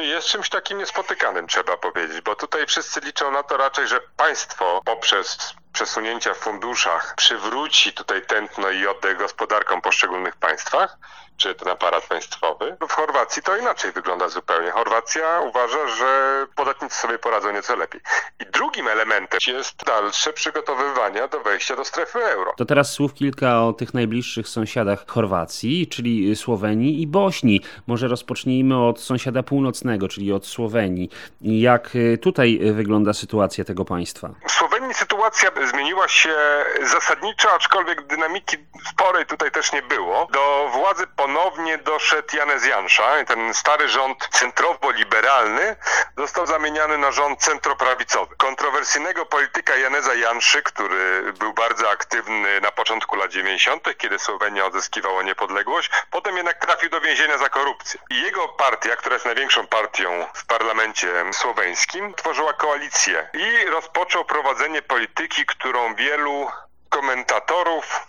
jest 0.01 0.27
czymś 0.27 0.49
takim 0.49 0.77
niespotykanym, 0.77 1.47
trzeba 1.47 1.77
powiedzieć, 1.77 2.21
bo 2.21 2.35
tutaj 2.35 2.65
wszyscy 2.65 2.99
liczą 2.99 3.31
na 3.31 3.43
to 3.43 3.57
raczej, 3.57 3.87
że 3.87 3.99
państwo 4.17 4.81
poprzez 4.85 5.53
przesunięcia 5.73 6.33
w 6.33 6.37
funduszach 6.37 7.13
przywróci 7.17 7.93
tutaj 7.93 8.21
tętno 8.25 8.69
i 8.69 8.87
oddech 8.87 9.17
gospodarkom 9.17 9.81
poszczególnych 9.81 10.35
państwach, 10.35 10.97
czy 11.37 11.55
ten 11.55 11.67
aparat 11.67 12.07
państwowy. 12.07 12.77
W 12.89 12.91
Chorwacji 12.91 13.43
to 13.43 13.57
inaczej 13.57 13.91
wygląda 13.91 14.29
zupełnie. 14.29 14.71
Chorwacja 14.71 15.39
uważa, 15.39 15.87
że 15.87 16.45
podatnicy 16.55 16.95
sobie 16.95 17.19
poradzą 17.19 17.53
nieco 17.53 17.75
lepiej. 17.75 18.01
I 18.39 18.45
drugim 18.45 18.87
elementem 18.87 19.39
jest 19.47 19.83
dalsze 19.85 20.33
przygotowywania 20.33 21.27
do 21.27 21.39
wejścia 21.39 21.75
do 21.75 21.85
strefy 21.85 22.19
euro. 22.25 22.53
To 22.57 22.65
teraz 22.65 22.91
słów 22.91 23.13
kilka 23.13 23.63
o 23.63 23.73
tych 23.73 23.93
najbliższych 23.93 24.47
sąsiadach 24.47 25.07
Chorwacji, 25.07 25.87
czyli 25.87 26.35
Słowenii 26.35 27.01
i 27.01 27.07
Bośni. 27.07 27.61
Może 27.87 28.07
rozpocznijmy 28.07 28.87
od 28.87 29.01
sąsiada 29.01 29.43
północnego, 29.43 30.07
czyli 30.07 30.33
od 30.33 30.45
Słowenii. 30.47 31.09
Jak 31.41 31.89
tutaj 32.21 32.59
wygląda 32.73 33.13
sytuacja 33.13 33.65
tego 33.65 33.85
państwa? 33.85 34.29
W 34.47 34.51
Słowenii 34.51 34.93
sytuacja 34.93 35.51
zmieniła 35.67 36.07
się 36.07 36.35
zasadniczo, 36.81 37.53
aczkolwiek 37.53 38.01
dynamiki 38.01 38.57
sporej 38.89 39.25
tutaj 39.25 39.51
też 39.51 39.71
nie 39.71 39.81
było. 39.81 40.27
Do 40.31 40.69
władzy 40.73 41.07
ponownie 41.07 41.77
doszedł 41.77 42.37
Janez 42.37 42.65
Jansza. 42.65 43.25
Ten 43.27 43.53
stary 43.53 43.87
rząd 43.87 44.27
centrowo-liberalny 44.31 45.75
został 46.17 46.45
zamieniany 46.45 46.97
na 46.97 47.11
rząd 47.11 47.39
centroprawicowy. 47.39 48.35
Kontrowersyjnego 48.35 49.25
polityka 49.25 49.75
Janeza 49.75 50.13
Janszy, 50.13 50.63
który 50.63 51.33
był 51.33 51.53
bardzo 51.53 51.89
aktywny 51.89 52.61
na 52.61 52.71
początku 52.71 53.15
lat 53.15 53.31
90., 53.31 53.97
kiedy 53.97 54.19
Słowenia 54.19 54.65
odzyskiwała 54.65 55.23
niepodległość, 55.23 55.91
potem 56.11 56.37
jednak 56.37 56.65
trafił 56.65 56.89
do 56.89 57.01
więzienia 57.01 57.37
za 57.37 57.49
korupcję. 57.49 57.99
I 58.09 58.21
jego 58.21 58.47
partia, 58.47 58.95
która 58.95 59.13
jest 59.13 59.25
największą 59.25 59.67
partią 59.67 60.25
w 60.33 60.45
parlamencie 60.45 61.07
słoweńskim, 61.31 62.13
tworzyła 62.13 62.53
koalicję 62.53 63.29
i 63.33 63.65
rozpoczął 63.65 64.25
prowadzenie 64.25 64.81
polityki, 64.81 65.45
którą 65.49 65.95
wielu 65.95 66.47
komentatorów 66.89 68.08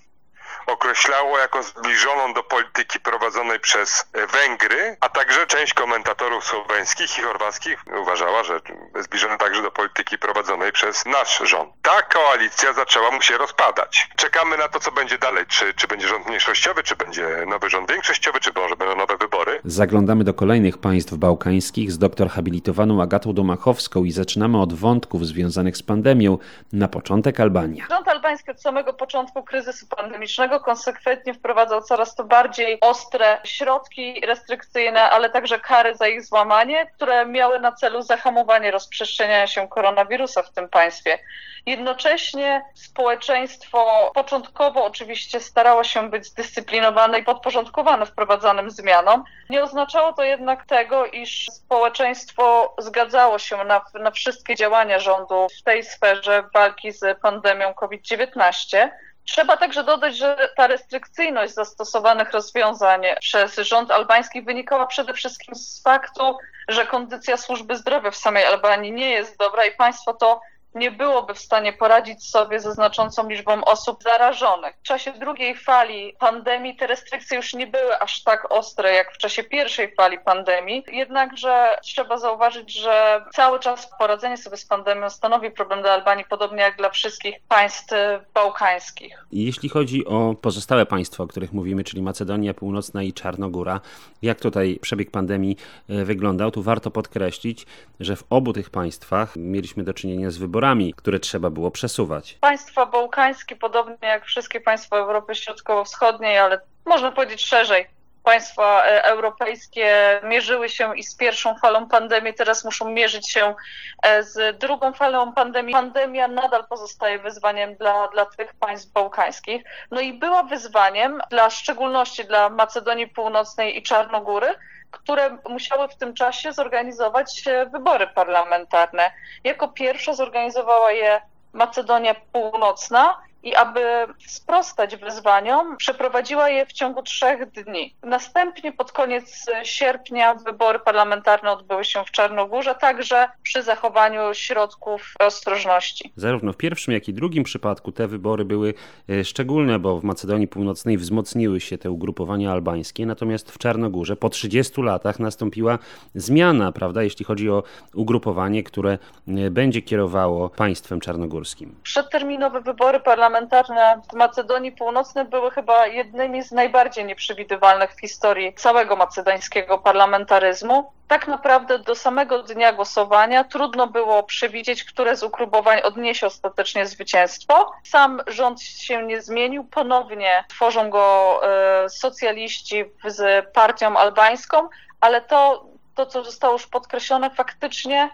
określało 0.66 1.38
jako 1.38 1.62
zbliżoną 1.62 2.34
do 2.34 2.42
polityki 2.42 3.00
prowadzonej 3.00 3.60
przez 3.60 4.10
Węgry, 4.32 4.96
a 5.00 5.08
także 5.08 5.46
część 5.46 5.74
komentatorów 5.74 6.44
słoweńskich 6.44 7.18
i 7.18 7.22
chorwackich 7.22 7.84
uważała, 8.02 8.44
że 8.44 8.60
zbliżone 9.00 9.38
także 9.38 9.62
do 9.62 9.70
polityki 9.70 10.18
prowadzonej 10.18 10.72
przez 10.72 11.06
nasz 11.06 11.38
rząd. 11.44 11.70
Ta 11.82 12.02
koalicja 12.02 12.72
zaczęła 12.72 13.10
mu 13.10 13.22
się 13.22 13.38
rozpadać. 13.38 14.08
Czekamy 14.16 14.56
na 14.56 14.68
to, 14.68 14.80
co 14.80 14.92
będzie 14.92 15.18
dalej. 15.18 15.46
Czy, 15.46 15.74
czy 15.74 15.88
będzie 15.88 16.08
rząd 16.08 16.26
mniejszościowy, 16.26 16.82
czy 16.82 16.96
będzie 16.96 17.44
nowy 17.46 17.70
rząd 17.70 17.90
większościowy, 17.90 18.40
czy 18.40 18.50
może 18.56 18.76
będą 18.76 18.96
nowe 18.96 19.16
wybory. 19.16 19.60
Zaglądamy 19.64 20.24
do 20.24 20.34
kolejnych 20.34 20.78
państw 20.78 21.14
bałkańskich 21.14 21.92
z 21.92 21.98
doktor 21.98 22.28
habilitowaną 22.28 23.02
Agatą 23.02 23.32
Domachowską 23.32 24.04
i 24.04 24.12
zaczynamy 24.12 24.60
od 24.60 24.72
wątków 24.72 25.26
związanych 25.26 25.76
z 25.76 25.82
pandemią. 25.82 26.38
Na 26.72 26.88
początek 26.88 27.40
Albania. 27.40 27.86
Rząd 27.90 28.08
albański 28.08 28.50
od 28.50 28.62
samego 28.62 28.92
początku 28.92 29.42
kryzysu 29.42 29.86
pandemicznego 29.86 30.49
konsekwentnie 30.58 31.34
wprowadzał 31.34 31.82
coraz 31.82 32.14
to 32.14 32.24
bardziej 32.24 32.78
ostre 32.80 33.38
środki 33.44 34.20
restrykcyjne, 34.26 35.10
ale 35.10 35.30
także 35.30 35.60
kary 35.60 35.96
za 35.96 36.08
ich 36.08 36.24
złamanie, 36.24 36.86
które 36.86 37.26
miały 37.26 37.60
na 37.60 37.72
celu 37.72 38.02
zahamowanie 38.02 38.70
rozprzestrzeniania 38.70 39.46
się 39.46 39.68
koronawirusa 39.68 40.42
w 40.42 40.52
tym 40.52 40.68
państwie. 40.68 41.18
Jednocześnie 41.66 42.64
społeczeństwo 42.74 44.10
początkowo 44.14 44.84
oczywiście 44.84 45.40
starało 45.40 45.84
się 45.84 46.10
być 46.10 46.26
zdyscyplinowane 46.26 47.18
i 47.18 47.24
podporządkowane 47.24 48.06
wprowadzanym 48.06 48.70
zmianom. 48.70 49.24
Nie 49.50 49.62
oznaczało 49.62 50.12
to 50.12 50.22
jednak 50.22 50.66
tego, 50.66 51.06
iż 51.06 51.46
społeczeństwo 51.52 52.74
zgadzało 52.78 53.38
się 53.38 53.64
na, 53.64 53.80
na 53.94 54.10
wszystkie 54.10 54.54
działania 54.54 54.98
rządu 54.98 55.46
w 55.60 55.62
tej 55.62 55.84
sferze 55.84 56.44
walki 56.54 56.92
z 56.92 57.20
pandemią 57.20 57.74
COVID-19. 57.74 58.88
Trzeba 59.30 59.56
także 59.56 59.84
dodać, 59.84 60.16
że 60.16 60.50
ta 60.56 60.66
restrykcyjność 60.66 61.54
zastosowanych 61.54 62.30
rozwiązań 62.32 63.02
przez 63.20 63.56
rząd 63.56 63.90
albański 63.90 64.42
wynikała 64.42 64.86
przede 64.86 65.14
wszystkim 65.14 65.54
z 65.54 65.82
faktu, 65.82 66.38
że 66.68 66.86
kondycja 66.86 67.36
służby 67.36 67.76
zdrowia 67.76 68.10
w 68.10 68.16
samej 68.16 68.44
Albanii 68.44 68.92
nie 68.92 69.10
jest 69.10 69.38
dobra 69.38 69.64
i 69.64 69.72
państwo 69.72 70.14
to 70.14 70.40
nie 70.74 70.90
byłoby 70.90 71.34
w 71.34 71.38
stanie 71.38 71.72
poradzić 71.72 72.30
sobie 72.30 72.60
ze 72.60 72.72
znaczącą 72.72 73.28
liczbą 73.28 73.64
osób 73.64 74.02
zarażonych. 74.02 74.76
W 74.80 74.82
czasie 74.82 75.12
drugiej 75.12 75.56
fali 75.56 76.16
pandemii 76.18 76.76
te 76.76 76.86
restrykcje 76.86 77.36
już 77.36 77.54
nie 77.54 77.66
były 77.66 77.98
aż 77.98 78.22
tak 78.22 78.52
ostre 78.52 78.92
jak 78.92 79.14
w 79.14 79.18
czasie 79.18 79.44
pierwszej 79.44 79.94
fali 79.94 80.18
pandemii, 80.18 80.84
jednakże 80.92 81.68
trzeba 81.82 82.18
zauważyć, 82.18 82.72
że 82.72 83.24
cały 83.32 83.60
czas 83.60 83.90
poradzenie 83.98 84.36
sobie 84.36 84.56
z 84.56 84.64
pandemią 84.64 85.10
stanowi 85.10 85.50
problem 85.50 85.82
dla 85.82 85.92
Albanii, 85.92 86.24
podobnie 86.30 86.62
jak 86.62 86.76
dla 86.76 86.90
wszystkich 86.90 87.34
państw 87.48 87.94
bałkańskich. 88.34 89.24
Jeśli 89.32 89.68
chodzi 89.68 90.06
o 90.06 90.34
pozostałe 90.42 90.86
państwa, 90.86 91.24
o 91.24 91.26
których 91.26 91.52
mówimy, 91.52 91.84
czyli 91.84 92.02
Macedonia 92.02 92.54
Północna 92.54 93.02
i 93.02 93.12
Czarnogóra, 93.12 93.80
jak 94.22 94.40
tutaj 94.40 94.78
przebieg 94.82 95.10
pandemii 95.10 95.56
e, 95.88 96.04
wyglądał, 96.04 96.50
tu 96.50 96.62
warto 96.62 96.90
podkreślić, 96.90 97.66
że 98.00 98.16
w 98.16 98.24
obu 98.30 98.52
tych 98.52 98.70
państwach 98.70 99.36
mieliśmy 99.36 99.84
do 99.84 99.94
czynienia 99.94 100.30
z 100.30 100.36
wyborami, 100.36 100.59
które 100.96 101.20
trzeba 101.20 101.50
było 101.50 101.70
przesuwać. 101.70 102.38
Państwa 102.40 102.86
bałkańskie, 102.86 103.56
podobnie 103.56 104.08
jak 104.08 104.24
wszystkie 104.24 104.60
państwa 104.60 104.96
Europy 104.96 105.34
Środkowo-Wschodniej, 105.34 106.38
ale 106.38 106.60
można 106.86 107.12
powiedzieć 107.12 107.46
szerzej, 107.46 107.86
państwa 108.30 108.84
e, 108.84 109.04
europejskie 109.04 110.20
mierzyły 110.22 110.68
się 110.68 110.96
i 110.96 111.02
z 111.02 111.16
pierwszą 111.16 111.54
falą 111.54 111.88
pandemii, 111.88 112.34
teraz 112.34 112.64
muszą 112.64 112.90
mierzyć 112.90 113.30
się 113.30 113.54
e, 114.02 114.22
z 114.22 114.58
drugą 114.58 114.92
falą 114.92 115.32
pandemii. 115.32 115.74
Pandemia 115.74 116.28
nadal 116.28 116.66
pozostaje 116.66 117.18
wyzwaniem 117.18 117.74
dla, 117.74 118.08
dla 118.08 118.26
tych 118.26 118.54
państw 118.54 118.92
bałkańskich. 118.92 119.62
No 119.90 120.00
i 120.00 120.12
była 120.12 120.42
wyzwaniem 120.42 121.20
dla 121.30 121.48
w 121.48 121.54
szczególności 121.54 122.24
dla 122.24 122.48
Macedonii 122.48 123.08
Północnej 123.08 123.78
i 123.78 123.82
Czarnogóry, 123.82 124.54
które 124.90 125.38
musiały 125.48 125.88
w 125.88 125.96
tym 125.96 126.14
czasie 126.14 126.52
zorganizować 126.52 127.44
wybory 127.72 128.06
parlamentarne. 128.06 129.10
Jako 129.44 129.68
pierwsza 129.68 130.14
zorganizowała 130.14 130.92
je 130.92 131.20
Macedonia 131.52 132.14
Północna 132.32 133.16
i 133.42 133.54
aby 133.54 133.80
sprostać 134.26 134.96
wyzwaniom, 134.96 135.76
przeprowadziła 135.76 136.48
je 136.48 136.66
w 136.66 136.72
ciągu 136.72 137.02
trzech 137.02 137.50
dni. 137.50 137.94
Następnie 138.02 138.72
pod 138.72 138.92
koniec 138.92 139.46
sierpnia 139.62 140.34
wybory 140.34 140.78
parlamentarne 140.78 141.50
odbyły 141.52 141.84
się 141.84 142.04
w 142.04 142.10
Czarnogórze, 142.10 142.74
także 142.74 143.28
przy 143.42 143.62
zachowaniu 143.62 144.20
środków 144.32 145.14
ostrożności. 145.18 146.12
Zarówno 146.16 146.52
w 146.52 146.56
pierwszym, 146.56 146.94
jak 146.94 147.08
i 147.08 147.14
drugim 147.14 147.44
przypadku 147.44 147.92
te 147.92 148.08
wybory 148.08 148.44
były 148.44 148.74
e, 149.08 149.24
szczególne, 149.24 149.78
bo 149.78 150.00
w 150.00 150.04
Macedonii 150.04 150.48
Północnej 150.48 150.98
wzmocniły 150.98 151.60
się 151.60 151.78
te 151.78 151.90
ugrupowania 151.90 152.52
albańskie, 152.52 153.06
natomiast 153.06 153.50
w 153.50 153.58
Czarnogórze 153.58 154.16
po 154.16 154.28
30 154.28 154.82
latach 154.82 155.18
nastąpiła 155.18 155.78
zmiana, 156.14 156.72
prawda, 156.72 157.02
jeśli 157.02 157.24
chodzi 157.24 157.50
o 157.50 157.62
ugrupowanie, 157.94 158.62
które 158.62 158.98
e, 159.28 159.50
będzie 159.50 159.82
kierowało 159.82 160.48
państwem 160.48 161.00
czarnogórskim. 161.00 161.74
Przedterminowe 161.82 162.60
wybory 162.60 163.00
parlamentarne 163.00 163.29
parlamentarne 163.30 164.00
w 164.10 164.12
Macedonii 164.12 164.72
Północnej 164.72 165.24
były 165.24 165.50
chyba 165.50 165.86
jednymi 165.86 166.42
z 166.42 166.52
najbardziej 166.52 167.04
nieprzewidywalnych 167.04 167.94
w 167.94 168.00
historii 168.00 168.54
całego 168.54 168.96
macedońskiego 168.96 169.78
parlamentaryzmu. 169.78 170.92
Tak 171.08 171.28
naprawdę 171.28 171.78
do 171.78 171.94
samego 171.94 172.42
dnia 172.42 172.72
głosowania 172.72 173.44
trudno 173.44 173.86
było 173.86 174.22
przewidzieć, 174.22 174.84
które 174.84 175.16
z 175.16 175.22
ugrupowań 175.22 175.80
odniesie 175.80 176.26
ostatecznie 176.26 176.86
zwycięstwo. 176.86 177.72
Sam 177.84 178.22
rząd 178.26 178.62
się 178.62 179.02
nie 179.02 179.22
zmienił, 179.22 179.64
ponownie 179.64 180.44
tworzą 180.48 180.90
go 180.90 181.40
e, 181.84 181.88
socjaliści 181.88 182.84
z 183.04 183.46
partią 183.52 183.96
albańską, 183.96 184.68
ale 185.00 185.20
to, 185.20 185.64
to 185.94 186.06
co 186.06 186.24
zostało 186.24 186.52
już 186.52 186.66
podkreślone, 186.66 187.30
faktycznie 187.30 188.10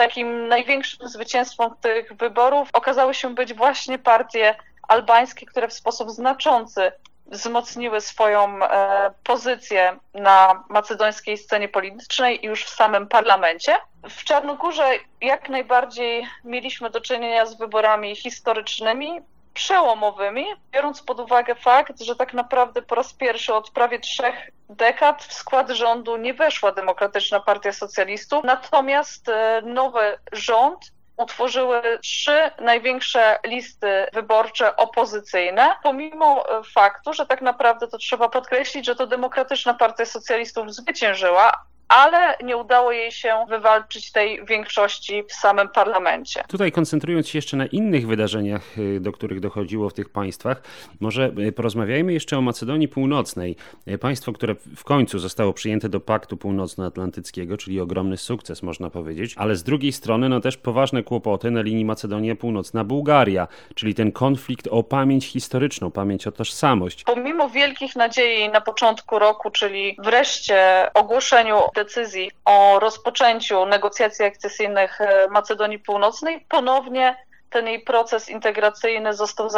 takim 0.00 0.48
największym 0.48 1.08
zwycięstwem 1.08 1.70
tych 1.80 2.12
wyborów 2.12 2.68
okazały 2.72 3.14
się 3.14 3.34
być 3.34 3.54
właśnie 3.54 3.98
partie 3.98 4.56
albańskie, 4.88 5.46
które 5.46 5.68
w 5.68 5.72
sposób 5.72 6.10
znaczący 6.10 6.92
wzmocniły 7.26 8.00
swoją 8.00 8.64
e, 8.64 9.10
pozycję 9.24 9.96
na 10.14 10.64
macedońskiej 10.68 11.38
scenie 11.38 11.68
politycznej 11.68 12.44
i 12.44 12.48
już 12.48 12.64
w 12.64 12.68
samym 12.68 13.06
parlamencie. 13.06 13.72
W 14.10 14.24
Czarnogórze 14.24 14.90
jak 15.20 15.48
najbardziej 15.48 16.26
mieliśmy 16.44 16.90
do 16.90 17.00
czynienia 17.00 17.46
z 17.46 17.58
wyborami 17.58 18.16
historycznymi, 18.16 19.20
przełomowymi, 19.60 20.46
biorąc 20.70 21.02
pod 21.02 21.20
uwagę 21.20 21.54
fakt, 21.54 22.00
że 22.00 22.16
tak 22.16 22.34
naprawdę 22.34 22.82
po 22.82 22.94
raz 22.94 23.12
pierwszy 23.12 23.54
od 23.54 23.70
prawie 23.70 23.98
trzech 23.98 24.50
dekad 24.68 25.24
w 25.24 25.32
skład 25.32 25.70
rządu 25.70 26.16
nie 26.16 26.34
weszła 26.34 26.72
Demokratyczna 26.72 27.40
Partia 27.40 27.72
Socjalistów, 27.72 28.44
natomiast 28.44 29.28
e, 29.28 29.62
nowy 29.64 30.18
rząd 30.32 30.92
utworzyły 31.16 31.82
trzy 32.02 32.50
największe 32.60 33.38
listy 33.46 34.06
wyborcze 34.12 34.76
opozycyjne, 34.76 35.76
pomimo 35.82 36.58
e, 36.58 36.62
faktu, 36.74 37.12
że 37.12 37.26
tak 37.26 37.42
naprawdę 37.42 37.88
to 37.88 37.98
trzeba 37.98 38.28
podkreślić, 38.28 38.86
że 38.86 38.96
to 38.96 39.06
Demokratyczna 39.06 39.74
Partia 39.74 40.04
Socjalistów 40.04 40.74
zwyciężyła, 40.74 41.52
ale 41.90 42.34
nie 42.44 42.56
udało 42.56 42.92
jej 42.92 43.12
się 43.12 43.44
wywalczyć 43.48 44.12
tej 44.12 44.44
większości 44.44 45.22
w 45.28 45.32
samym 45.32 45.68
parlamencie. 45.68 46.42
Tutaj 46.48 46.72
koncentrując 46.72 47.28
się 47.28 47.38
jeszcze 47.38 47.56
na 47.56 47.66
innych 47.66 48.06
wydarzeniach, 48.06 48.78
y, 48.78 49.00
do 49.00 49.12
których 49.12 49.40
dochodziło 49.40 49.90
w 49.90 49.94
tych 49.94 50.08
państwach, 50.08 50.62
może 51.00 51.32
y, 51.38 51.52
porozmawiajmy 51.52 52.12
jeszcze 52.12 52.38
o 52.38 52.40
Macedonii 52.40 52.88
Północnej. 52.88 53.56
Y, 53.88 53.98
państwo, 53.98 54.32
które 54.32 54.54
w 54.76 54.84
końcu 54.84 55.18
zostało 55.18 55.52
przyjęte 55.52 55.88
do 55.88 56.00
Paktu 56.00 56.36
Północnoatlantyckiego, 56.36 57.56
czyli 57.56 57.80
ogromny 57.80 58.16
sukces, 58.16 58.62
można 58.62 58.90
powiedzieć, 58.90 59.34
ale 59.36 59.56
z 59.56 59.62
drugiej 59.62 59.92
strony 59.92 60.28
no 60.28 60.40
też 60.40 60.56
poważne 60.56 61.02
kłopoty 61.02 61.50
na 61.50 61.62
linii 61.62 61.84
Macedonia 61.84 62.34
Północna-Bułgaria, 62.34 63.46
czyli 63.74 63.94
ten 63.94 64.12
konflikt 64.12 64.68
o 64.70 64.82
pamięć 64.82 65.26
historyczną, 65.26 65.90
pamięć 65.90 66.26
o 66.26 66.32
tożsamość. 66.32 67.04
Pomimo 67.04 67.48
wielkich 67.48 67.96
nadziei 67.96 68.48
na 68.48 68.60
początku 68.60 69.18
roku, 69.18 69.50
czyli 69.50 69.96
wreszcie 69.98 70.90
ogłoszeniu 70.94 71.56
decyzji 71.84 72.30
o 72.44 72.78
rozpoczęciu 72.80 73.66
negocjacji 73.66 74.24
akcesyjnych 74.24 75.00
e, 75.00 75.28
Macedonii 75.30 75.78
Północnej, 75.78 76.46
ponownie 76.48 77.16
ten 77.50 77.66
jej 77.66 77.80
proces 77.80 78.28
integracyjny 78.28 79.14
został 79.14 79.48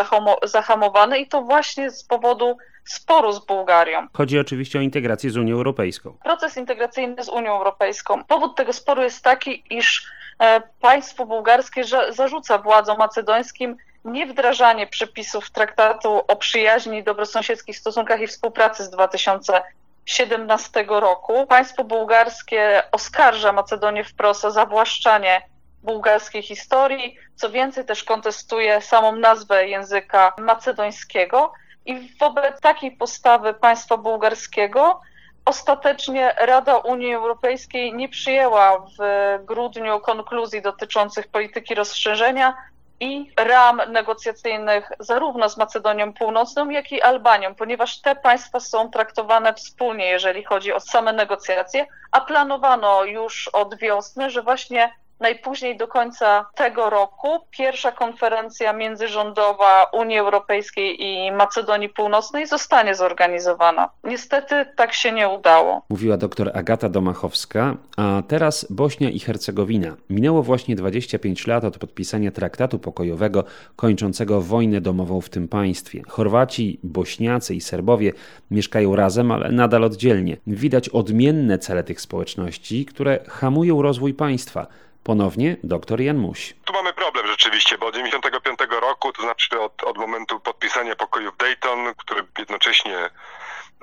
zahamowany 0.43 1.19
i 1.19 1.27
to 1.27 1.43
właśnie 1.43 1.91
z 1.91 2.05
powodu 2.05 2.57
sporu 2.85 3.33
z 3.33 3.47
Bułgarią. 3.47 4.07
Chodzi 4.13 4.39
oczywiście 4.39 4.79
o 4.79 4.83
integrację 4.83 5.31
z 5.31 5.37
Unią 5.37 5.55
Europejską. 5.55 6.17
Proces 6.25 6.57
integracyjny 6.57 7.25
z 7.25 7.29
Unią 7.29 7.57
Europejską. 7.57 8.25
Powód 8.25 8.57
tego 8.57 8.73
sporu 8.73 9.03
jest 9.03 9.25
taki, 9.25 9.65
iż 9.71 10.07
e, 10.39 10.63
państwo 10.81 11.27
bułgarskie 11.27 11.85
zarzuca 12.11 12.59
władzom 12.59 12.99
macedońskim 12.99 13.77
niewdrażanie 14.05 14.87
przepisów 14.87 15.51
traktatu 15.51 16.23
o 16.29 16.37
przyjaźni 16.37 16.99
i 16.99 17.05
dobrosąsiedzkich 17.05 17.79
stosunkach 17.79 18.21
i 18.21 18.27
współpracy 18.27 18.85
z 18.85 18.91
2000 18.91 19.63
2017 20.07 20.85
roku. 20.89 21.47
Państwo 21.47 21.85
bułgarskie 21.85 22.83
oskarża 22.93 23.53
Macedonię 23.53 24.05
wprost 24.05 24.45
o 24.45 24.51
zawłaszczanie 24.51 25.43
bułgarskiej 25.83 26.43
historii, 26.43 27.17
co 27.35 27.51
więcej 27.51 27.85
też 27.85 28.05
kontestuje 28.05 28.81
samą 28.81 29.17
nazwę 29.17 29.69
języka 29.69 30.33
macedońskiego. 30.39 31.53
I 31.87 32.17
wobec 32.21 32.61
takiej 32.61 32.97
postawy 32.97 33.55
państwa 33.55 33.97
bułgarskiego 33.97 35.01
ostatecznie 35.45 36.35
Rada 36.39 36.77
Unii 36.77 37.15
Europejskiej 37.15 37.95
nie 37.95 38.09
przyjęła 38.09 38.87
w 38.99 38.99
grudniu 39.45 40.01
konkluzji 40.01 40.63
dotyczących 40.63 41.29
polityki 41.29 41.75
rozszerzenia, 41.75 42.55
i 43.03 43.33
ram 43.37 43.83
negocjacyjnych 43.89 44.93
zarówno 44.99 45.49
z 45.49 45.57
Macedonią 45.57 46.13
Północną, 46.13 46.71
jak 46.71 46.93
i 46.93 47.03
Albanią, 47.03 47.55
ponieważ 47.55 48.01
te 48.01 48.17
państwa 48.17 48.61
są 48.61 48.91
traktowane 48.91 49.55
wspólnie, 49.55 50.07
jeżeli 50.07 50.45
chodzi 50.45 50.73
o 50.73 50.81
same 50.81 51.13
negocjacje, 51.13 51.87
a 52.13 52.21
planowano 52.21 53.05
już 53.05 53.49
od 53.49 53.79
wiosny, 53.79 54.31
że 54.31 54.43
właśnie 54.43 54.93
najpóźniej 55.23 55.77
do 55.77 55.89
końca 55.89 56.47
tego 56.55 56.91
roku 56.91 57.29
pierwsza 57.51 57.93
konferencja 57.93 58.73
międzyrządowa 58.73 59.85
Unii 59.93 60.19
Europejskiej 60.19 61.03
i 61.03 61.33
Macedonii 61.33 61.89
Północnej 61.89 62.47
zostanie 62.47 62.95
zorganizowana. 62.95 63.91
Niestety 64.05 64.55
tak 64.77 64.93
się 64.93 65.13
nie 65.13 65.29
udało. 65.29 65.83
Mówiła 65.89 66.17
dr 66.17 66.51
Agata 66.55 66.89
Domachowska, 66.89 67.77
a 67.97 68.23
teraz 68.29 68.67
Bośnia 68.71 69.11
i 69.11 69.19
Hercegowina. 69.19 69.97
Minęło 70.11 70.43
właśnie 70.43 70.77
25 70.77 71.47
lat 71.47 71.65
od 71.65 71.79
podpisania 71.79 72.31
traktatu 72.31 72.79
pokojowego 72.79 73.45
kończącego 73.77 74.41
wojnę 74.41 74.81
domową 74.81 75.21
w 75.21 75.29
tym 75.29 75.49
państwie. 75.49 76.03
Chorwaci, 76.09 76.81
Bośniacy 76.83 77.55
i 77.55 77.61
Serbowie 77.61 78.13
mieszkają 78.51 78.97
razem, 78.97 79.31
ale 79.31 79.53
nadal 79.53 79.85
oddzielnie. 79.85 80.37
Widać 80.47 80.89
odmienne 80.89 81.59
cele 81.59 81.85
tych 81.85 82.01
społeczności, 82.01 82.87
które 82.87 83.19
hamują 83.29 83.83
rozwój 83.83 84.15
państwa. 84.15 84.67
Ponownie 85.05 85.57
dr 85.65 86.01
Jan 86.01 86.17
Muś. 86.17 86.55
Tu 86.65 86.73
mamy 86.73 86.93
problem 86.93 87.27
rzeczywiście, 87.27 87.79
bo 87.79 87.87
od 87.87 87.95
1995 87.95 88.81
roku, 88.81 89.13
to 89.13 89.23
znaczy 89.23 89.61
od, 89.61 89.83
od 89.85 89.99
momentu 89.99 90.41
podpisania 90.41 90.97
pokoju 90.97 91.33
w 91.33 91.37
Dayton, 91.37 91.95
który 91.97 92.25
jednocześnie 92.39 93.11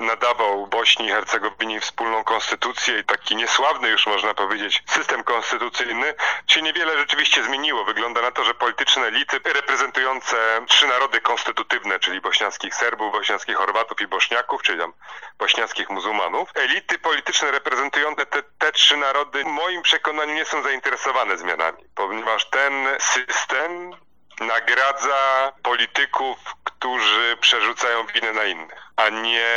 nadawał 0.10 0.68
Bośni 0.68 1.06
i 1.06 1.10
Hercegowinie 1.10 1.82
wspólną 1.82 2.24
konstytucję 2.24 3.00
i 3.00 3.04
taki 3.04 3.36
niesławny 3.36 3.90
już 3.90 4.08
można 4.08 4.34
powiedzieć 4.34 4.84
system 4.88 5.24
konstytucyjny, 5.24 6.14
się 6.48 6.62
niewiele 6.62 6.98
rzeczywiście 6.98 7.44
zmieniło. 7.44 7.86
Wygląda 7.86 8.22
na 8.22 8.32
to, 8.32 8.44
że 8.44 8.54
polityczne 8.54 9.06
elity 9.06 9.40
reprezentujące 9.54 10.38
trzy 10.68 10.88
narody 10.88 11.22
konstytutywne, 11.22 12.00
czyli 12.00 12.22
bośniackich 12.22 12.76
Serbów, 12.76 13.12
bośniackich 13.12 13.56
Chorwatów 13.56 14.02
i 14.02 14.08
Bośniaków, 14.08 14.62
czyli 14.64 14.80
tam 14.80 14.94
bośniackich 15.38 15.90
muzułmanów, 15.90 16.50
elity 16.56 17.00
polityczne 17.00 17.52
reprezentujące 17.52 18.26
te, 18.26 18.44
te 18.44 18.72
trzy 18.72 18.98
narody 18.98 19.44
w 19.44 19.48
moim 19.48 19.82
przekonaniu 19.82 20.34
nie 20.34 20.46
są 20.46 20.64
zainteresowane 20.64 21.38
zmianami, 21.38 21.84
ponieważ 21.96 22.50
ten 22.50 22.88
system 23.00 23.96
nagradza 24.40 25.52
polityków, 25.64 26.38
którzy 26.64 27.38
przerzucają 27.42 28.06
winę 28.06 28.34
na 28.34 28.44
innych, 28.44 28.84
a 28.96 29.10
nie 29.10 29.52